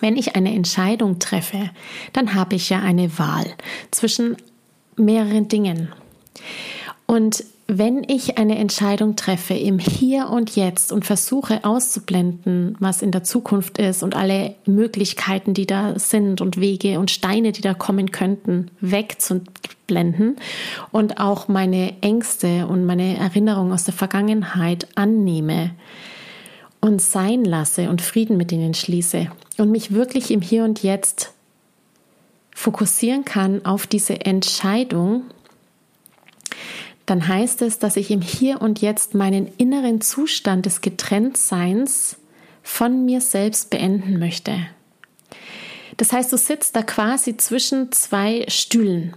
Wenn 0.00 0.16
ich 0.16 0.36
eine 0.36 0.54
Entscheidung 0.54 1.18
treffe, 1.18 1.70
dann 2.12 2.34
habe 2.34 2.56
ich 2.56 2.70
ja 2.70 2.80
eine 2.80 3.18
Wahl 3.18 3.46
zwischen 3.90 4.36
mehreren 4.96 5.48
Dingen. 5.48 5.92
Und 7.06 7.44
wenn 7.68 8.04
ich 8.04 8.38
eine 8.38 8.58
Entscheidung 8.58 9.16
treffe 9.16 9.54
im 9.54 9.80
Hier 9.80 10.28
und 10.28 10.54
Jetzt 10.54 10.92
und 10.92 11.04
versuche 11.04 11.64
auszublenden, 11.64 12.76
was 12.78 13.02
in 13.02 13.10
der 13.10 13.24
Zukunft 13.24 13.78
ist 13.78 14.04
und 14.04 14.14
alle 14.14 14.54
Möglichkeiten, 14.66 15.52
die 15.52 15.66
da 15.66 15.98
sind 15.98 16.40
und 16.40 16.60
Wege 16.60 17.00
und 17.00 17.10
Steine, 17.10 17.50
die 17.50 17.62
da 17.62 17.74
kommen 17.74 18.12
könnten, 18.12 18.70
wegzublenden 18.80 20.36
und 20.92 21.18
auch 21.18 21.48
meine 21.48 22.00
Ängste 22.02 22.68
und 22.68 22.84
meine 22.84 23.16
Erinnerungen 23.16 23.72
aus 23.72 23.84
der 23.84 23.94
Vergangenheit 23.94 24.86
annehme 24.94 25.72
und 26.86 27.02
sein 27.02 27.44
lasse 27.44 27.90
und 27.90 28.00
Frieden 28.00 28.36
mit 28.36 28.52
ihnen 28.52 28.72
schließe 28.72 29.28
und 29.58 29.72
mich 29.72 29.92
wirklich 29.92 30.30
im 30.30 30.40
Hier 30.40 30.62
und 30.62 30.84
Jetzt 30.84 31.32
fokussieren 32.54 33.24
kann 33.24 33.64
auf 33.66 33.88
diese 33.88 34.20
Entscheidung, 34.20 35.24
dann 37.04 37.26
heißt 37.26 37.62
es, 37.62 37.80
dass 37.80 37.96
ich 37.96 38.12
im 38.12 38.20
Hier 38.20 38.62
und 38.62 38.80
Jetzt 38.80 39.14
meinen 39.14 39.48
inneren 39.58 40.00
Zustand 40.00 40.64
des 40.64 40.80
Getrenntseins 40.80 42.18
von 42.62 43.04
mir 43.04 43.20
selbst 43.20 43.70
beenden 43.70 44.20
möchte. 44.20 44.54
Das 45.96 46.12
heißt, 46.12 46.32
du 46.32 46.38
sitzt 46.38 46.76
da 46.76 46.82
quasi 46.82 47.36
zwischen 47.36 47.90
zwei 47.90 48.44
Stühlen. 48.46 49.16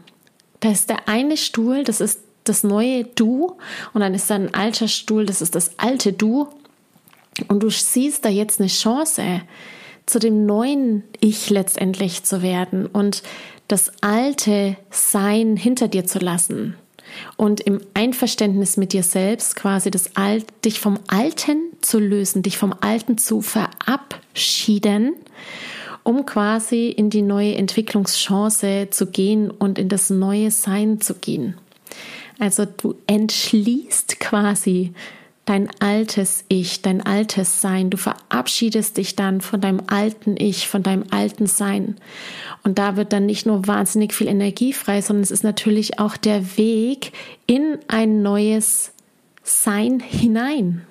Da 0.60 0.72
ist 0.72 0.90
der 0.90 1.08
eine 1.08 1.38
Stuhl, 1.38 1.84
das 1.84 2.02
ist 2.02 2.22
das 2.46 2.64
neue 2.64 3.04
Du, 3.04 3.58
und 3.94 4.02
dann 4.02 4.16
ist 4.16 4.28
da 4.32 4.36
ein 4.36 4.56
alter 4.56 4.88
Stuhl, 4.88 5.28
das 5.28 5.44
ist 5.44 5.54
das 5.54 5.78
alte 5.78 6.14
Du. 6.14 6.48
Und 7.48 7.64
du 7.64 7.70
siehst 7.70 8.26
da 8.26 8.30
jetzt 8.30 8.60
eine 8.60 8.70
Chance, 8.70 9.42
zu 10.06 10.20
dem 10.20 10.46
neuen 10.46 11.04
Ich 11.20 11.50
letztendlich 11.50 12.24
zu 12.24 12.42
werden 12.42 12.88
und 12.88 13.22
das 13.68 13.92
alte 14.02 14.76
Sein 14.90 15.56
hinter 15.56 15.88
dir 15.88 16.06
zu 16.06 16.18
lassen 16.20 16.76
und 17.38 17.62
im 17.62 17.82
Einverständnis 17.94 18.78
mit 18.78 18.94
dir 18.94 19.04
selbst 19.04 19.56
quasi 19.56 19.92
das 19.92 20.16
Alt, 20.16 20.46
dich 20.66 20.80
vom 20.80 21.00
Alten 21.08 21.62
zu 21.82 22.00
lösen, 22.00 22.44
dich 22.44 22.58
vom 22.58 22.74
Alten 22.82 23.18
zu 23.18 23.42
verabschieden, 23.42 25.14
um 26.04 26.26
quasi 26.26 26.88
in 26.90 27.10
die 27.10 27.22
neue 27.22 27.56
Entwicklungschance 27.56 28.88
zu 28.90 29.08
gehen 29.08 29.52
und 29.52 29.78
in 29.78 29.90
das 29.90 30.10
neue 30.10 30.52
Sein 30.52 31.02
zu 31.02 31.16
gehen. 31.16 31.56
Also 32.40 32.66
du 32.66 32.96
entschließt 33.08 34.20
quasi 34.20 34.94
dein 35.50 35.68
altes 35.80 36.46
Ich, 36.48 36.84
dein 36.84 37.04
altes 37.04 37.60
Sein. 37.60 37.90
Du 37.90 37.98
verabschiedest 37.98 38.98
dich 38.98 39.16
dann 39.16 39.42
von 39.42 39.60
deinem 39.60 39.82
alten 39.88 40.36
Ich, 40.38 40.68
von 40.68 40.84
deinem 40.84 41.06
alten 41.10 41.48
Sein. 41.48 41.96
Und 42.64 42.78
da 42.78 42.96
wird 42.96 43.14
dann 43.14 43.26
nicht 43.26 43.48
nur 43.48 43.66
wahnsinnig 43.66 44.14
viel 44.14 44.28
Energie 44.28 44.74
frei, 44.74 45.02
sondern 45.02 45.24
es 45.24 45.32
ist 45.32 45.44
natürlich 45.44 45.98
auch 45.98 46.18
der 46.18 46.56
Weg 46.58 47.14
in 47.48 47.80
ein 47.88 48.22
neues 48.22 48.92
Sein 49.42 50.00
hinein. 50.00 50.86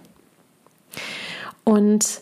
Und 1.63 2.21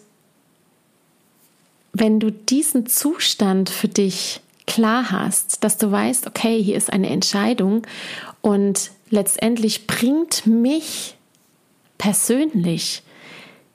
wenn 1.94 2.20
du 2.20 2.30
diesen 2.30 2.84
Zustand 2.84 3.70
für 3.70 3.88
dich 3.88 4.42
klar 4.66 5.10
hast, 5.10 5.64
dass 5.64 5.78
du 5.78 5.90
weißt, 5.90 6.26
okay, 6.26 6.62
hier 6.62 6.76
ist 6.76 6.92
eine 6.92 7.08
Entscheidung 7.08 7.86
und 8.42 8.90
letztendlich 9.08 9.86
bringt 9.86 10.46
mich 10.46 11.15
persönlich 11.98 13.02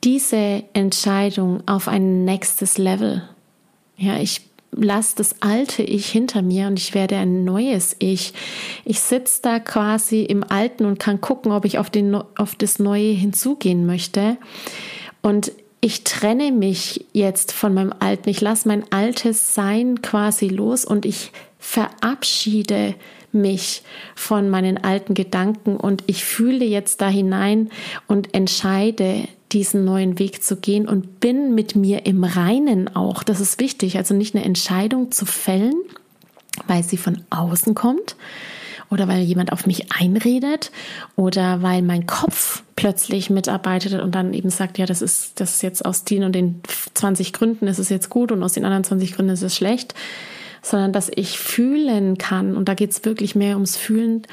diese 0.03 0.63
Entscheidung 0.73 1.67
auf 1.67 1.87
ein 1.87 2.25
nächstes 2.25 2.77
Level. 2.77 3.23
Ja, 3.97 4.17
ich 4.17 4.41
lasse 4.71 5.15
das 5.17 5.41
alte 5.41 5.83
Ich 5.83 6.07
hinter 6.09 6.41
mir 6.41 6.67
und 6.67 6.79
ich 6.79 6.93
werde 6.93 7.17
ein 7.17 7.43
neues 7.43 7.95
Ich. 7.99 8.33
Ich 8.85 8.99
sitze 8.99 9.41
da 9.43 9.59
quasi 9.59 10.23
im 10.23 10.43
Alten 10.43 10.85
und 10.85 10.97
kann 10.97 11.21
gucken, 11.21 11.51
ob 11.51 11.65
ich 11.65 11.77
auf, 11.77 11.89
den, 11.89 12.15
auf 12.15 12.55
das 12.55 12.79
Neue 12.79 13.11
hinzugehen 13.11 13.85
möchte. 13.85 14.37
Und 15.21 15.51
ich 15.81 16.03
trenne 16.03 16.51
mich 16.51 17.05
jetzt 17.11 17.51
von 17.51 17.73
meinem 17.73 17.93
Alten. 17.99 18.29
Ich 18.29 18.41
lasse 18.41 18.67
mein 18.67 18.91
altes 18.91 19.53
Sein 19.53 20.01
quasi 20.01 20.47
los 20.47 20.85
und 20.85 21.05
ich 21.05 21.31
verabschiede 21.59 22.87
mich 22.89 22.95
von 24.15 24.49
meinen 24.49 24.83
alten 24.83 25.13
Gedanken 25.13 25.77
und 25.77 26.03
ich 26.07 26.23
fühle 26.23 26.65
jetzt 26.65 27.01
da 27.01 27.09
hinein 27.09 27.69
und 28.07 28.33
entscheide, 28.33 29.27
diesen 29.51 29.83
neuen 29.83 30.19
Weg 30.19 30.43
zu 30.43 30.55
gehen 30.55 30.87
und 30.87 31.19
bin 31.19 31.53
mit 31.53 31.75
mir 31.75 32.05
im 32.05 32.23
Reinen 32.23 32.95
auch. 32.95 33.23
Das 33.23 33.39
ist 33.39 33.59
wichtig. 33.59 33.97
Also 33.97 34.13
nicht 34.13 34.35
eine 34.35 34.45
Entscheidung 34.45 35.11
zu 35.11 35.25
fällen, 35.25 35.75
weil 36.67 36.83
sie 36.83 36.97
von 36.97 37.21
außen 37.29 37.75
kommt 37.75 38.15
oder 38.89 39.07
weil 39.07 39.21
jemand 39.21 39.51
auf 39.51 39.65
mich 39.65 39.91
einredet 39.91 40.71
oder 41.15 41.61
weil 41.61 41.81
mein 41.81 42.05
Kopf 42.05 42.63
plötzlich 42.75 43.29
mitarbeitet 43.29 44.01
und 44.01 44.15
dann 44.15 44.33
eben 44.33 44.49
sagt, 44.49 44.77
ja, 44.77 44.85
das 44.85 45.01
ist, 45.01 45.39
das 45.39 45.55
ist 45.55 45.63
jetzt 45.63 45.85
aus 45.85 46.03
den 46.03 46.23
und 46.23 46.33
den 46.33 46.61
20 46.93 47.33
Gründen 47.33 47.67
ist 47.67 47.79
es 47.79 47.89
jetzt 47.89 48.09
gut 48.09 48.31
und 48.31 48.43
aus 48.43 48.53
den 48.53 48.65
anderen 48.65 48.83
20 48.83 49.13
Gründen 49.13 49.33
ist 49.33 49.43
es 49.43 49.55
schlecht 49.55 49.95
sondern 50.61 50.93
dass 50.93 51.09
ich 51.13 51.39
fühlen 51.39 52.17
kann, 52.17 52.55
und 52.55 52.69
da 52.69 52.73
geht 52.73 52.91
es 52.91 53.05
wirklich 53.05 53.35
mehr 53.35 53.55
ums 53.55 53.77
Fühlen, 53.77 54.23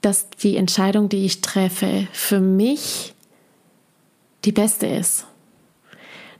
dass 0.00 0.30
die 0.30 0.56
Entscheidung, 0.56 1.08
die 1.08 1.24
ich 1.24 1.40
treffe, 1.40 2.06
für 2.12 2.40
mich 2.40 3.14
die 4.44 4.52
beste 4.52 4.86
ist. 4.86 5.26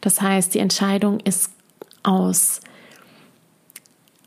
Das 0.01 0.21
heißt, 0.21 0.55
die 0.55 0.61
Entscheidung 0.61 1.19
ist 1.21 1.51
aus, 2.05 2.61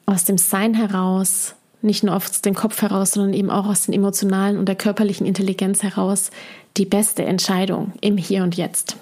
aus 0.06 0.26
dem 0.26 0.38
Sein 0.38 0.74
heraus, 0.74 1.56
nicht 1.82 2.04
nur 2.04 2.16
aus 2.16 2.42
dem 2.42 2.54
Kopf 2.54 2.82
heraus, 2.82 3.12
sondern 3.12 3.34
eben 3.34 3.50
auch 3.50 3.66
aus 3.66 3.86
den 3.86 3.94
emotionalen 3.94 4.58
und 4.58 4.66
der 4.66 4.76
körperlichen 4.76 5.26
Intelligenz 5.26 5.82
heraus 5.82 6.30
die 6.78 6.86
beste 6.86 7.24
Entscheidung 7.24 7.94
im 8.02 8.18
Hier 8.18 8.44
und 8.44 8.56
Jetzt 8.56 8.98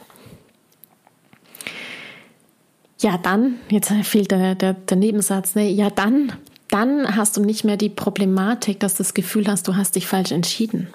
ja 3.01 3.17
dann, 3.17 3.55
jetzt 3.69 3.91
fehlt 4.03 4.31
der, 4.31 4.55
der, 4.55 4.73
der 4.73 4.97
Nebensatz, 4.97 5.55
ne? 5.55 5.69
ja 5.69 5.89
dann, 5.89 6.33
dann 6.69 7.15
hast 7.15 7.37
du 7.37 7.41
nicht 7.41 7.63
mehr 7.63 7.77
die 7.77 7.89
Problematik, 7.89 8.79
dass 8.79 8.93
du 8.95 9.03
das 9.03 9.13
Gefühl 9.13 9.47
hast, 9.47 9.67
du 9.67 9.75
hast 9.75 9.95
dich 9.95 10.07
falsch 10.07 10.31
entschieden. 10.31 10.87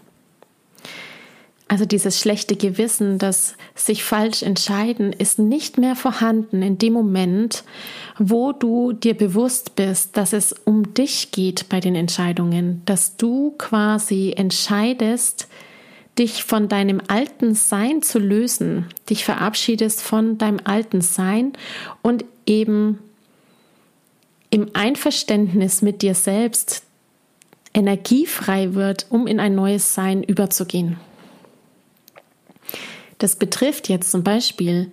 Also 1.66 1.86
dieses 1.86 2.20
schlechte 2.20 2.56
Gewissen, 2.56 3.18
das 3.18 3.56
sich 3.74 4.04
falsch 4.04 4.42
entscheiden, 4.42 5.12
ist 5.12 5.38
nicht 5.38 5.78
mehr 5.78 5.96
vorhanden 5.96 6.62
in 6.62 6.76
dem 6.76 6.92
Moment, 6.92 7.64
wo 8.18 8.52
du 8.52 8.92
dir 8.92 9.14
bewusst 9.14 9.74
bist, 9.74 10.16
dass 10.16 10.34
es 10.34 10.52
um 10.52 10.92
dich 10.94 11.32
geht 11.32 11.68
bei 11.70 11.80
den 11.80 11.94
Entscheidungen, 11.94 12.82
dass 12.84 13.16
du 13.16 13.54
quasi 13.56 14.34
entscheidest, 14.36 15.48
dich 16.18 16.44
von 16.44 16.68
deinem 16.68 17.00
alten 17.08 17.54
Sein 17.54 18.02
zu 18.02 18.18
lösen, 18.18 18.86
dich 19.10 19.24
verabschiedest 19.24 20.00
von 20.00 20.38
deinem 20.38 20.60
alten 20.64 21.00
Sein 21.00 21.52
und 22.02 22.24
eben 22.46 22.98
im 24.50 24.70
Einverständnis 24.74 25.82
mit 25.82 26.02
dir 26.02 26.14
selbst 26.14 26.84
energiefrei 27.72 28.74
wird, 28.74 29.06
um 29.10 29.26
in 29.26 29.40
ein 29.40 29.56
neues 29.56 29.94
Sein 29.94 30.22
überzugehen. 30.22 30.96
Das 33.18 33.36
betrifft 33.36 33.88
jetzt 33.88 34.12
zum 34.12 34.22
Beispiel, 34.22 34.92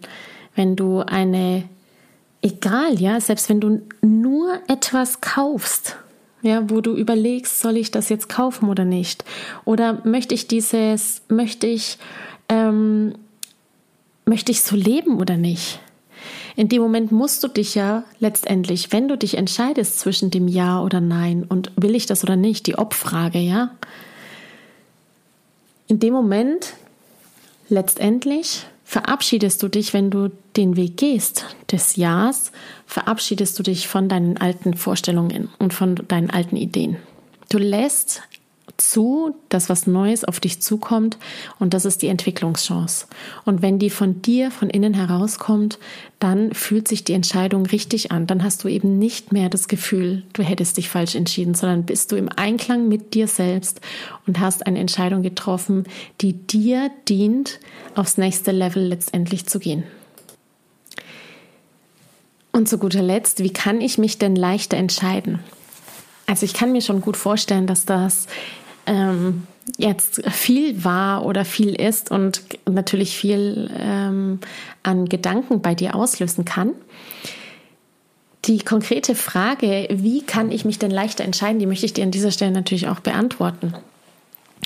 wenn 0.55 0.75
du 0.75 1.01
eine, 1.01 1.63
egal, 2.41 2.99
ja, 2.99 3.21
selbst 3.21 3.49
wenn 3.49 3.61
du 3.61 3.81
nur 4.01 4.59
etwas 4.67 5.21
kaufst, 5.21 5.97
ja, 6.41 6.69
wo 6.69 6.81
du 6.81 6.95
überlegst, 6.95 7.59
soll 7.59 7.77
ich 7.77 7.91
das 7.91 8.09
jetzt 8.09 8.29
kaufen 8.29 8.69
oder 8.69 8.85
nicht? 8.85 9.23
Oder 9.65 10.01
möchte 10.05 10.33
ich 10.33 10.47
dieses, 10.47 11.21
möchte 11.27 11.67
ich, 11.67 11.97
ähm, 12.49 13.13
möchte 14.25 14.51
ich 14.51 14.61
so 14.61 14.75
leben 14.75 15.19
oder 15.19 15.37
nicht? 15.37 15.79
In 16.55 16.67
dem 16.67 16.81
Moment 16.81 17.11
musst 17.11 17.43
du 17.43 17.47
dich 17.47 17.75
ja 17.75 18.03
letztendlich, 18.19 18.91
wenn 18.91 19.07
du 19.07 19.17
dich 19.17 19.37
entscheidest 19.37 19.99
zwischen 19.99 20.31
dem 20.31 20.47
Ja 20.47 20.81
oder 20.81 20.99
Nein 20.99 21.45
und 21.47 21.71
will 21.75 21.95
ich 21.95 22.05
das 22.05 22.23
oder 22.23 22.35
nicht, 22.35 22.67
die 22.67 22.77
Obfrage, 22.77 23.39
ja? 23.39 23.71
In 25.87 25.99
dem 25.99 26.13
Moment 26.13 26.73
letztendlich 27.69 28.65
verabschiedest 28.91 29.63
du 29.63 29.69
dich, 29.69 29.93
wenn 29.93 30.09
du 30.09 30.31
den 30.57 30.75
Weg 30.75 30.97
gehst 30.97 31.45
des 31.71 31.95
Ja's, 31.95 32.51
verabschiedest 32.85 33.57
du 33.57 33.63
dich 33.63 33.87
von 33.87 34.09
deinen 34.09 34.35
alten 34.35 34.73
Vorstellungen 34.73 35.47
und 35.59 35.73
von 35.73 35.95
deinen 36.09 36.29
alten 36.29 36.57
Ideen. 36.57 36.97
Du 37.47 37.57
lässt 37.57 38.21
zu, 38.77 39.35
dass 39.49 39.69
was 39.69 39.87
Neues 39.87 40.23
auf 40.23 40.39
dich 40.39 40.61
zukommt 40.61 41.17
und 41.59 41.73
das 41.73 41.85
ist 41.85 42.01
die 42.01 42.07
Entwicklungschance. 42.07 43.07
Und 43.45 43.61
wenn 43.61 43.79
die 43.79 43.89
von 43.89 44.21
dir 44.21 44.51
von 44.51 44.69
innen 44.69 44.93
herauskommt, 44.93 45.79
dann 46.19 46.53
fühlt 46.53 46.87
sich 46.87 47.03
die 47.03 47.13
Entscheidung 47.13 47.65
richtig 47.65 48.11
an. 48.11 48.27
Dann 48.27 48.43
hast 48.43 48.63
du 48.63 48.67
eben 48.67 48.99
nicht 48.99 49.31
mehr 49.31 49.49
das 49.49 49.67
Gefühl, 49.67 50.23
du 50.33 50.43
hättest 50.43 50.77
dich 50.77 50.89
falsch 50.89 51.15
entschieden, 51.15 51.53
sondern 51.53 51.85
bist 51.85 52.11
du 52.11 52.15
im 52.15 52.29
Einklang 52.29 52.87
mit 52.87 53.13
dir 53.13 53.27
selbst 53.27 53.81
und 54.27 54.39
hast 54.39 54.65
eine 54.65 54.79
Entscheidung 54.79 55.21
getroffen, 55.21 55.85
die 56.21 56.33
dir 56.33 56.91
dient, 57.07 57.59
aufs 57.95 58.17
nächste 58.17 58.51
Level 58.51 58.83
letztendlich 58.83 59.45
zu 59.47 59.59
gehen. 59.59 59.83
Und 62.53 62.67
zu 62.67 62.77
guter 62.77 63.01
Letzt, 63.01 63.41
wie 63.43 63.53
kann 63.53 63.79
ich 63.79 63.97
mich 63.97 64.17
denn 64.17 64.35
leichter 64.35 64.77
entscheiden? 64.77 65.39
Also 66.31 66.45
ich 66.45 66.53
kann 66.53 66.71
mir 66.71 66.81
schon 66.81 67.01
gut 67.01 67.17
vorstellen, 67.17 67.67
dass 67.67 67.83
das 67.83 68.27
ähm, 68.85 69.45
jetzt 69.77 70.25
viel 70.31 70.81
war 70.85 71.25
oder 71.25 71.43
viel 71.43 71.75
ist 71.75 72.09
und 72.09 72.41
natürlich 72.65 73.17
viel 73.17 73.69
ähm, 73.77 74.39
an 74.81 75.09
Gedanken 75.09 75.61
bei 75.61 75.75
dir 75.75 75.93
auslösen 75.93 76.45
kann. 76.45 76.71
Die 78.45 78.59
konkrete 78.59 79.13
Frage, 79.13 79.89
wie 79.91 80.21
kann 80.21 80.53
ich 80.53 80.63
mich 80.63 80.79
denn 80.79 80.89
leichter 80.89 81.25
entscheiden, 81.25 81.59
die 81.59 81.65
möchte 81.65 81.85
ich 81.85 81.91
dir 81.91 82.05
an 82.05 82.11
dieser 82.11 82.31
Stelle 82.31 82.51
natürlich 82.51 82.87
auch 82.87 83.01
beantworten. 83.01 83.73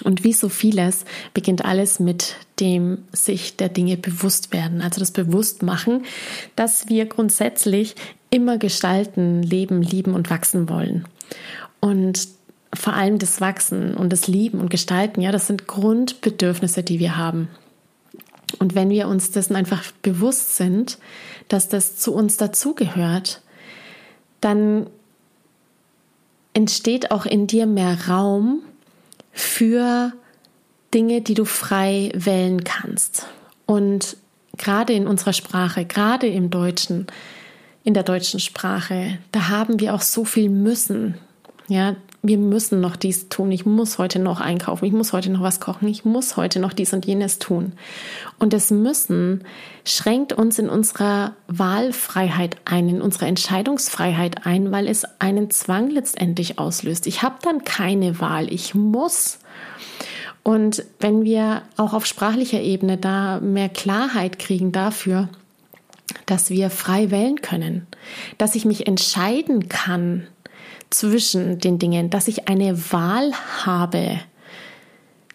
Und 0.04 0.24
wie 0.24 0.34
so 0.34 0.50
vieles 0.50 1.04
beginnt 1.34 1.66
alles 1.66 2.00
mit 2.00 2.36
dem 2.60 3.00
sich 3.12 3.58
der 3.58 3.70
Dinge 3.70 3.98
bewusst 3.98 4.54
werden, 4.54 4.84
also 4.84 5.00
das 5.00 5.10
Bewusstmachen, 5.10 6.06
dass 6.56 6.90
wir 6.90 7.08
grundsätzlich 7.08 7.96
immer 8.30 8.60
gestalten, 8.60 9.42
leben, 9.42 9.82
lieben 9.82 10.14
und 10.14 10.30
wachsen 10.30 10.70
wollen. 10.70 11.08
Und 11.80 12.28
vor 12.74 12.94
allem 12.94 13.20
das 13.20 13.42
Wachsen 13.42 13.96
und 13.96 14.12
das 14.12 14.28
Lieben 14.28 14.60
und 14.60 14.70
Gestalten, 14.70 15.22
ja, 15.22 15.32
das 15.32 15.48
sind 15.48 15.68
Grundbedürfnisse, 15.68 16.84
die 16.84 17.00
wir 17.00 17.18
haben. 17.18 17.50
Und 18.60 18.76
wenn 18.76 18.90
wir 18.90 19.08
uns 19.08 19.32
dessen 19.32 19.56
einfach 19.56 19.84
bewusst 20.02 20.56
sind, 20.58 20.98
dass 21.48 21.68
das 21.68 21.98
zu 21.98 22.14
uns 22.14 22.38
dazugehört, 22.38 23.42
dann 24.42 24.88
entsteht 26.54 27.12
auch 27.12 27.26
in 27.26 27.48
dir 27.48 27.66
mehr 27.66 28.08
Raum 28.08 28.62
für 29.32 30.14
Dinge, 30.94 31.22
die 31.22 31.34
du 31.34 31.46
frei 31.46 32.12
wählen 32.14 32.64
kannst. 32.64 33.28
Und 33.66 34.18
gerade 34.58 34.94
in 34.94 35.08
unserer 35.08 35.34
Sprache, 35.34 35.86
gerade 35.86 36.28
im 36.28 36.50
Deutschen, 36.50 37.08
in 37.86 37.94
der 37.94 38.04
deutschen 38.04 38.42
Sprache, 38.42 39.20
da 39.32 39.48
haben 39.48 39.80
wir 39.80 39.94
auch 39.94 40.02
so 40.02 40.26
viel 40.26 40.50
müssen. 40.50 41.16
Ja, 41.68 41.96
wir 42.22 42.40
müssen 42.40 42.82
noch 42.82 42.96
dies 42.96 43.30
tun, 43.30 43.52
ich 43.52 43.66
muss 43.66 44.00
heute 44.00 44.18
noch 44.18 44.42
einkaufen, 44.42 44.86
ich 44.86 44.92
muss 44.92 45.14
heute 45.14 45.32
noch 45.32 45.42
was 45.42 45.60
kochen, 45.60 45.88
ich 45.88 46.04
muss 46.04 46.36
heute 46.36 46.60
noch 46.60 46.74
dies 46.74 46.94
und 46.94 47.06
jenes 47.06 47.38
tun. 47.38 47.74
Und 48.40 48.54
das 48.54 48.72
Müssen 48.72 49.44
schränkt 49.84 50.34
uns 50.34 50.58
in 50.58 50.68
unserer 50.68 51.34
Wahlfreiheit 51.48 52.58
ein, 52.66 52.90
in 52.90 53.02
unserer 53.02 53.28
Entscheidungsfreiheit 53.28 54.48
ein, 54.48 54.72
weil 54.72 54.88
es 54.88 55.06
einen 55.20 55.52
Zwang 55.52 55.92
letztendlich 55.92 56.58
auslöst. 56.58 57.06
Ich 57.06 57.22
habe 57.22 57.36
dann 57.44 57.64
keine 57.64 58.20
Wahl, 58.20 58.52
ich 58.52 58.74
muss. 58.74 59.38
Und 60.42 60.84
wenn 61.00 61.24
wir 61.24 61.62
auch 61.78 61.94
auf 61.94 62.08
sprachlicher 62.08 62.62
Ebene 62.62 62.98
da 62.98 63.40
mehr 63.40 63.70
Klarheit 63.70 64.40
kriegen 64.40 64.72
dafür, 64.72 65.30
dass 66.26 66.50
wir 66.50 66.70
frei 66.70 67.12
wählen 67.12 67.42
können, 67.42 67.88
dass 68.38 68.56
ich 68.56 68.66
mich 68.66 68.88
entscheiden 68.88 69.70
kann, 69.70 70.28
zwischen 70.90 71.60
den 71.60 71.80
Dingen, 71.80 72.10
dass 72.10 72.28
ich 72.28 72.48
eine 72.48 72.92
Wahl 72.92 73.34
habe 73.66 74.20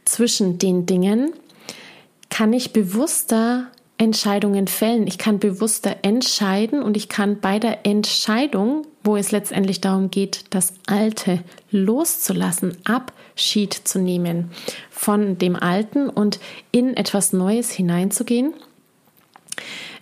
zwischen 0.05 0.59
den 0.59 0.87
Dingen, 0.87 1.33
kann 2.31 2.53
ich 2.53 2.73
bewusster 2.73 3.69
Entscheidungen 3.99 4.67
fällen. 4.67 5.07
Ich 5.07 5.19
kann 5.19 5.39
bewusster 5.39 5.97
entscheiden 6.03 6.83
und 6.83 6.97
ich 6.97 7.09
kann 7.09 7.41
bei 7.41 7.59
der 7.59 7.85
Entscheidung, 7.85 8.87
wo 9.05 9.17
es 9.17 9.31
letztendlich 9.31 9.81
darum 9.81 10.11
geht, 10.11 10.45
das 10.51 10.73
Alte 10.87 11.41
loszulassen, 11.71 12.79
Abschied 12.85 13.75
zu 13.75 13.99
nehmen 13.99 14.51
von 14.91 15.37
dem 15.37 15.57
Alten 15.57 16.09
und 16.09 16.41
in 16.73 16.97
etwas 16.97 17.33
Neues 17.33 17.71
hineinzugehen, 17.71 18.55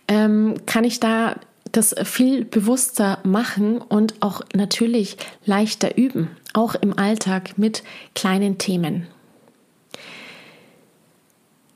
ähm, 0.08 0.54
kann 0.66 0.84
ich 0.84 1.00
da 1.00 1.36
das 1.72 1.94
viel 2.04 2.44
bewusster 2.44 3.18
machen 3.24 3.78
und 3.78 4.14
auch 4.20 4.40
natürlich 4.54 5.16
leichter 5.44 5.96
üben, 5.96 6.30
auch 6.54 6.74
im 6.74 6.98
Alltag 6.98 7.58
mit 7.58 7.82
kleinen 8.14 8.58
Themen. 8.58 9.06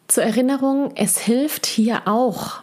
Zur 0.09 0.25
Erinnerung, 0.25 0.93
es 0.95 1.19
hilft 1.19 1.67
hier 1.67 2.03
auch, 2.07 2.63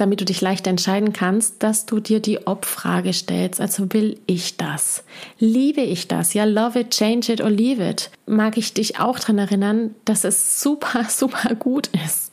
damit 0.00 0.20
du 0.20 0.24
dich 0.24 0.40
leichter 0.40 0.70
entscheiden 0.70 1.12
kannst, 1.12 1.62
dass 1.62 1.86
du 1.86 2.00
dir 2.00 2.20
die 2.20 2.46
Ob-Frage 2.46 3.12
stellst. 3.12 3.60
Also 3.60 3.92
will 3.92 4.18
ich 4.26 4.56
das? 4.56 5.04
Liebe 5.38 5.82
ich 5.82 6.08
das? 6.08 6.32
Ja, 6.34 6.44
love 6.44 6.80
it, 6.80 6.90
change 6.90 7.32
it 7.32 7.40
or 7.40 7.50
leave 7.50 7.86
it. 7.86 8.10
Mag 8.26 8.56
ich 8.56 8.72
dich 8.72 8.98
auch 8.98 9.18
daran 9.18 9.38
erinnern, 9.38 9.94
dass 10.04 10.24
es 10.24 10.60
super, 10.60 11.04
super 11.08 11.54
gut 11.54 11.90
ist, 12.04 12.30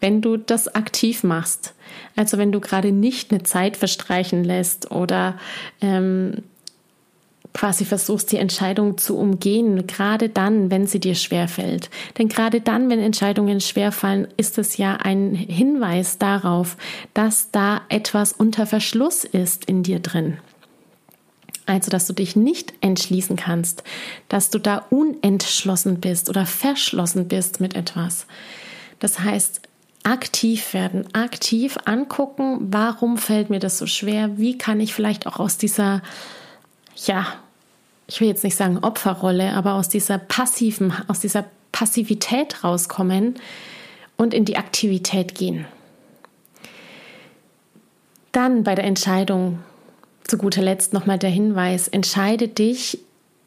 wenn 0.00 0.20
du 0.22 0.36
das 0.36 0.74
aktiv 0.74 1.24
machst. 1.24 1.74
Also 2.14 2.38
wenn 2.38 2.52
du 2.52 2.60
gerade 2.60 2.92
nicht 2.92 3.32
eine 3.32 3.42
Zeit 3.42 3.76
verstreichen 3.76 4.44
lässt 4.44 4.90
oder 4.90 5.38
ähm, 5.80 6.42
quasi 7.58 7.84
versuchst, 7.84 8.30
die 8.30 8.36
Entscheidung 8.36 8.98
zu 8.98 9.18
umgehen, 9.18 9.88
gerade 9.88 10.28
dann, 10.28 10.70
wenn 10.70 10.86
sie 10.86 11.00
dir 11.00 11.16
schwerfällt. 11.16 11.90
Denn 12.16 12.28
gerade 12.28 12.60
dann, 12.60 12.88
wenn 12.88 13.00
Entscheidungen 13.00 13.60
schwerfallen, 13.60 14.28
ist 14.36 14.58
es 14.58 14.76
ja 14.76 14.94
ein 14.94 15.34
Hinweis 15.34 16.18
darauf, 16.18 16.76
dass 17.14 17.50
da 17.50 17.80
etwas 17.88 18.32
unter 18.32 18.64
Verschluss 18.64 19.24
ist 19.24 19.64
in 19.64 19.82
dir 19.82 19.98
drin. 19.98 20.38
Also, 21.66 21.90
dass 21.90 22.06
du 22.06 22.12
dich 22.12 22.36
nicht 22.36 22.74
entschließen 22.80 23.34
kannst, 23.34 23.82
dass 24.28 24.50
du 24.50 24.60
da 24.60 24.86
unentschlossen 24.90 25.98
bist 26.00 26.28
oder 26.28 26.46
verschlossen 26.46 27.26
bist 27.26 27.60
mit 27.60 27.74
etwas. 27.74 28.26
Das 29.00 29.18
heißt, 29.18 29.62
aktiv 30.04 30.74
werden, 30.74 31.12
aktiv 31.12 31.76
angucken, 31.86 32.68
warum 32.72 33.18
fällt 33.18 33.50
mir 33.50 33.58
das 33.58 33.78
so 33.78 33.86
schwer, 33.86 34.38
wie 34.38 34.56
kann 34.56 34.78
ich 34.78 34.94
vielleicht 34.94 35.26
auch 35.26 35.40
aus 35.40 35.58
dieser, 35.58 36.02
ja, 37.04 37.26
ich 38.08 38.20
will 38.20 38.28
jetzt 38.28 38.42
nicht 38.42 38.56
sagen 38.56 38.78
Opferrolle, 38.78 39.52
aber 39.52 39.74
aus 39.74 39.88
dieser 39.88 40.18
passiven, 40.18 40.92
aus 41.06 41.20
dieser 41.20 41.44
Passivität 41.72 42.64
rauskommen 42.64 43.34
und 44.16 44.34
in 44.34 44.44
die 44.44 44.56
Aktivität 44.56 45.34
gehen. 45.34 45.66
Dann 48.32 48.64
bei 48.64 48.74
der 48.74 48.84
Entscheidung 48.84 49.58
zu 50.24 50.38
guter 50.38 50.62
Letzt 50.62 50.92
nochmal 50.92 51.18
der 51.18 51.30
Hinweis, 51.30 51.88
entscheide 51.88 52.48
dich 52.48 52.98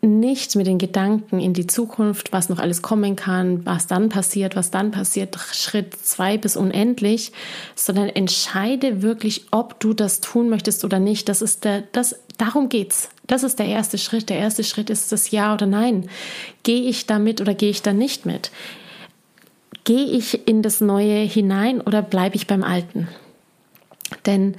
nicht 0.04 0.56
mit 0.56 0.66
den 0.66 0.80
Gedanken 0.80 1.40
in 1.40 1.54
die 1.54 1.68
Zukunft, 1.68 2.34
was 2.34 2.50
noch 2.50 2.58
alles 2.58 2.82
kommen 2.82 3.16
kann, 3.16 3.66
was 3.66 3.86
dann 3.86 4.10
passiert, 4.10 4.56
was 4.56 4.72
dann 4.72 4.90
passiert, 4.90 5.38
Schritt 5.54 5.94
zwei 5.94 6.40
bis 6.40 6.58
unendlich, 6.58 7.32
sondern 7.76 8.10
entscheide 8.10 9.04
wirklich, 9.04 9.46
ob 9.52 9.80
du 9.80 9.94
das 9.94 10.20
tun 10.20 10.50
möchtest 10.50 10.84
oder 10.84 11.00
nicht. 11.00 11.30
Das 11.30 11.44
ist 11.44 11.66
der, 11.66 11.84
das, 11.92 12.16
darum 12.42 12.70
geht's. 12.70 13.10
Das 13.28 13.44
ist 13.44 13.60
der 13.60 13.68
erste 13.68 13.98
Schritt. 13.98 14.30
Der 14.30 14.38
erste 14.38 14.64
Schritt 14.64 14.90
ist 14.90 15.12
das 15.12 15.32
Ja 15.32 15.54
oder 15.54 15.68
Nein. 15.68 16.10
Gehe 16.64 16.84
ich 16.84 17.06
damit 17.06 17.40
oder 17.40 17.54
gehe 17.54 17.70
ich 17.70 17.82
da 17.82 17.94
nicht 17.94 18.26
mit? 18.26 18.52
Gehe 19.84 20.06
ich 20.06 20.48
in 20.48 20.62
das 20.62 20.82
Neue 20.82 21.20
hinein 21.20 21.82
oder 21.82 22.02
bleibe 22.02 22.36
ich 22.36 22.48
beim 22.48 22.64
Alten? 22.64 23.08
Denn 24.26 24.56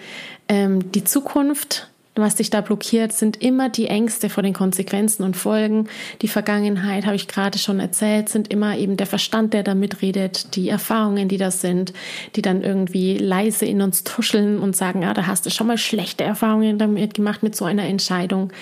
ähm, 0.48 0.92
die 0.92 1.04
Zukunft 1.04 1.88
was 2.14 2.34
dich 2.34 2.50
da 2.50 2.60
blockiert, 2.60 3.12
sind 3.12 3.40
immer 3.42 3.70
die 3.70 3.86
Ängste 3.86 4.28
vor 4.28 4.42
den 4.42 4.52
Konsequenzen 4.52 5.22
und 5.22 5.34
Folgen. 5.34 5.88
Die 6.20 6.28
Vergangenheit, 6.28 7.06
habe 7.06 7.16
ich 7.16 7.26
gerade 7.26 7.58
schon 7.58 7.80
erzählt, 7.80 8.28
sind 8.28 8.52
immer 8.52 8.76
eben 8.76 8.98
der 8.98 9.06
Verstand, 9.06 9.54
der 9.54 9.62
da 9.62 9.74
mitredet, 9.74 10.54
die 10.54 10.68
Erfahrungen, 10.68 11.28
die 11.28 11.38
das 11.38 11.62
sind, 11.62 11.94
die 12.36 12.42
dann 12.42 12.62
irgendwie 12.62 13.16
leise 13.16 13.64
in 13.64 13.80
uns 13.80 14.04
tuscheln 14.04 14.58
und 14.58 14.76
sagen, 14.76 15.02
ja, 15.02 15.14
da 15.14 15.26
hast 15.26 15.46
du 15.46 15.50
schon 15.50 15.66
mal 15.66 15.78
schlechte 15.78 16.22
Erfahrungen 16.22 16.76
damit 16.76 17.14
gemacht 17.14 17.42
mit 17.42 17.56
so 17.56 17.64
einer 17.64 17.84
Entscheidung. 17.84 18.52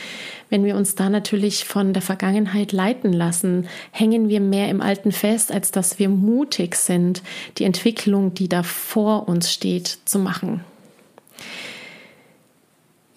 Wenn 0.49 0.65
wir 0.65 0.77
uns 0.77 0.95
da 0.95 1.11
natürlich 1.11 1.65
von 1.65 1.93
der 1.93 2.03
Vergangenheit 2.03 2.71
leiten 2.71 3.13
lassen, 3.13 3.67
hängen 3.91 4.29
wir 4.29 4.41
mehr 4.41 4.69
im 4.69 4.81
Alten 4.81 5.11
fest, 5.11 5.51
als 5.51 5.73
dass 5.73 5.99
wir 5.99 6.09
mutig 6.09 6.77
sind, 6.77 7.23
die 7.59 7.65
Entwicklung, 7.65 8.33
die 8.35 8.49
da 8.49 8.63
vor 8.63 9.29
uns 9.29 9.53
steht, 9.53 9.99
zu 10.05 10.21
machen. 10.21 10.65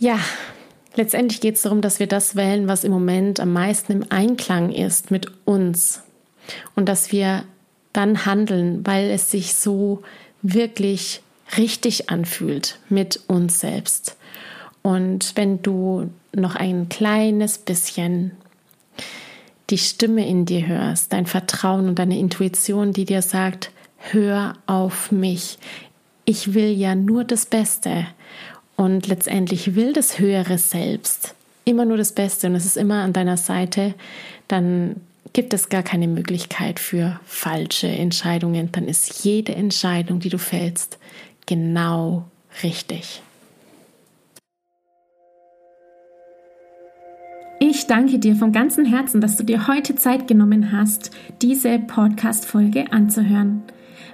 Ja, 0.04 0.20
letztendlich 0.96 1.40
geht 1.40 1.56
es 1.56 1.62
darum, 1.62 1.80
dass 1.80 2.02
wir 2.02 2.08
das 2.08 2.36
wählen, 2.36 2.68
was 2.68 2.84
im 2.84 2.92
Moment 2.92 3.40
am 3.40 3.54
meisten 3.54 3.94
im 3.94 4.06
Einklang 4.10 4.70
ist 4.70 5.12
mit 5.12 5.32
uns. 5.46 6.02
Und 6.76 6.90
dass 6.90 7.14
wir 7.14 7.46
dann 7.94 8.26
handeln, 8.26 8.86
weil 8.86 9.10
es 9.12 9.32
sich 9.32 9.56
so 9.56 10.02
wirklich 10.42 11.22
richtig 11.58 12.10
anfühlt 12.10 12.80
mit 12.90 13.22
uns 13.28 13.62
selbst. 13.62 14.18
Und 14.82 15.38
wenn 15.38 15.62
du 15.62 16.10
noch 16.36 16.58
ein 16.58 16.90
kleines 16.90 17.58
bisschen 17.58 18.32
die 19.70 19.78
Stimme 19.78 20.28
in 20.28 20.44
dir 20.46 20.68
hörst, 20.68 21.14
dein 21.14 21.28
Vertrauen 21.28 21.88
und 21.88 21.98
deine 21.98 22.20
Intuition, 22.20 22.92
die 22.92 23.06
dir 23.06 23.22
sagt, 23.22 23.72
hör 24.00 24.58
auf 24.66 25.14
mich. 25.14 25.60
Ich 26.26 26.54
will 26.54 26.74
ja 26.74 26.94
nur 26.94 27.24
das 27.24 27.46
Beste. 27.46 28.06
Und 28.76 29.08
letztendlich 29.08 29.76
will 29.76 29.94
das 29.94 30.20
höhere 30.20 30.58
Selbst 30.58 31.36
immer 31.66 31.86
nur 31.86 31.98
das 31.98 32.12
Beste 32.12 32.48
und 32.48 32.56
es 32.56 32.66
ist 32.66 32.78
immer 32.78 33.04
an 33.04 33.14
deiner 33.14 33.38
Seite, 33.38 33.94
dann 34.48 34.98
gibt 35.32 35.54
es 35.54 35.70
gar 35.70 35.84
keine 35.84 36.08
Möglichkeit 36.08 36.80
für 36.80 37.20
falsche 37.26 37.88
Entscheidungen. 37.88 38.72
Dann 38.72 38.88
ist 38.88 39.24
jede 39.24 39.56
Entscheidung, 39.56 40.20
die 40.20 40.30
du 40.30 40.38
fällst, 40.38 40.98
genau 41.46 42.26
richtig. 42.64 43.22
Ich 47.60 47.88
danke 47.88 48.20
dir 48.20 48.36
von 48.36 48.52
ganzem 48.52 48.86
Herzen, 48.86 49.22
dass 49.22 49.38
du 49.38 49.44
dir 49.44 49.68
heute 49.68 49.96
Zeit 49.96 50.28
genommen 50.28 50.74
hast, 50.74 51.12
diese 51.42 51.80
Podcast-Folge 51.80 52.92
anzuhören. 52.92 53.64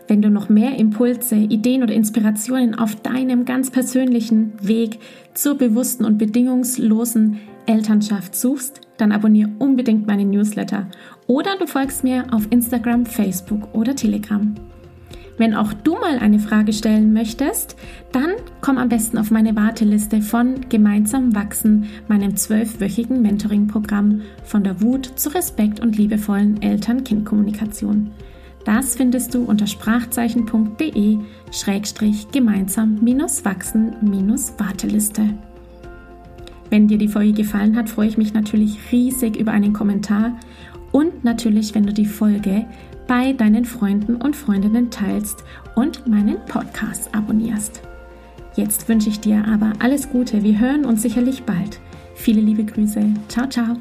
Wenn 0.10 0.24
du 0.24 0.32
noch 0.32 0.50
mehr 0.50 0.76
Impulse, 0.76 1.36
Ideen 1.36 1.84
oder 1.84 1.93
Inspirationen 1.93 2.74
auf 2.74 2.95
deinem 2.95 3.45
ganz 3.45 3.69
persönlichen 3.69 4.54
Weg 4.60 4.98
zur 5.36 5.54
bewussten 5.54 6.04
und 6.04 6.17
bedingungslosen 6.17 7.38
Elternschaft 7.67 8.34
suchst, 8.36 8.82
dann 8.98 9.12
abonniere 9.12 9.52
unbedingt 9.60 10.08
meinen 10.08 10.32
Newsletter 10.32 10.88
oder 11.28 11.52
du 11.60 11.67
folgst 11.67 12.04
mir 12.04 12.26
auf 12.32 12.48
Instagram, 12.50 13.06
Facebook 13.06 13.72
oder 13.76 13.95
Telegram. 13.95 14.56
Wenn 15.38 15.54
auch 15.54 15.74
du 15.74 15.93
mal 15.93 16.17
eine 16.17 16.39
Frage 16.39 16.74
stellen 16.74 17.13
möchtest, 17.13 17.76
dann 18.12 18.32
komm 18.62 18.80
am 18.80 18.89
besten 18.89 19.19
auf 19.19 19.30
meine 19.30 19.56
Warteliste 19.56 20.24
von 20.24 20.67
Gemeinsam 20.69 21.36
wachsen, 21.36 21.86
meinem 22.08 22.36
zwölfwöchigen 22.36 23.22
Mentoring-Programm 23.22 24.22
von 24.43 24.63
der 24.63 24.82
Wut 24.82 25.06
zu 25.06 25.30
Respekt 25.36 25.80
und 25.80 25.98
liebevollen 25.98 26.63
Eltern-Kind-Kommunikation. 26.63 28.10
Das 28.65 28.95
findest 28.95 29.34
du 29.34 29.43
unter 29.43 29.67
sprachzeichen.de 29.67 31.19
gemeinsam-wachsen-warteliste. 32.32 35.22
Wenn 36.69 36.88
dir 36.88 36.98
die 36.98 37.08
Folge 37.08 37.34
gefallen 37.34 37.76
hat, 37.76 37.89
freue 37.89 38.08
ich 38.08 38.17
mich 38.17 38.34
natürlich 38.34 38.78
riesig 38.91 39.38
über 39.38 39.52
einen 39.52 39.74
Kommentar 39.74 40.38
und 40.91 41.24
natürlich, 41.24 41.76
wenn 41.76 41.86
du 41.86 41.93
die 41.93 42.06
Folge 42.06 42.65
bei 43.08 43.34
deinen 43.34 43.65
Freunden 43.65 44.15
und 44.15 44.36
Freundinnen 44.36 44.91
teilst 44.91 45.43
und 45.76 46.08
meinen 46.08 46.38
Podcast 46.45 47.13
abonnierst. 47.15 47.82
Jetzt 48.56 48.88
wünsche 48.88 49.10
ich 49.10 49.19
dir 49.19 49.45
aber 49.48 49.74
alles 49.80 50.10
Gute. 50.10 50.43
Wir 50.43 50.60
hören 50.60 50.86
uns 50.86 51.02
sicherlich 51.02 51.43
bald. 51.43 51.80
Viele 52.15 52.41
liebe 52.41 52.65
Grüße. 52.65 53.02
Ciao, 53.30 53.48
ciao. 53.48 53.78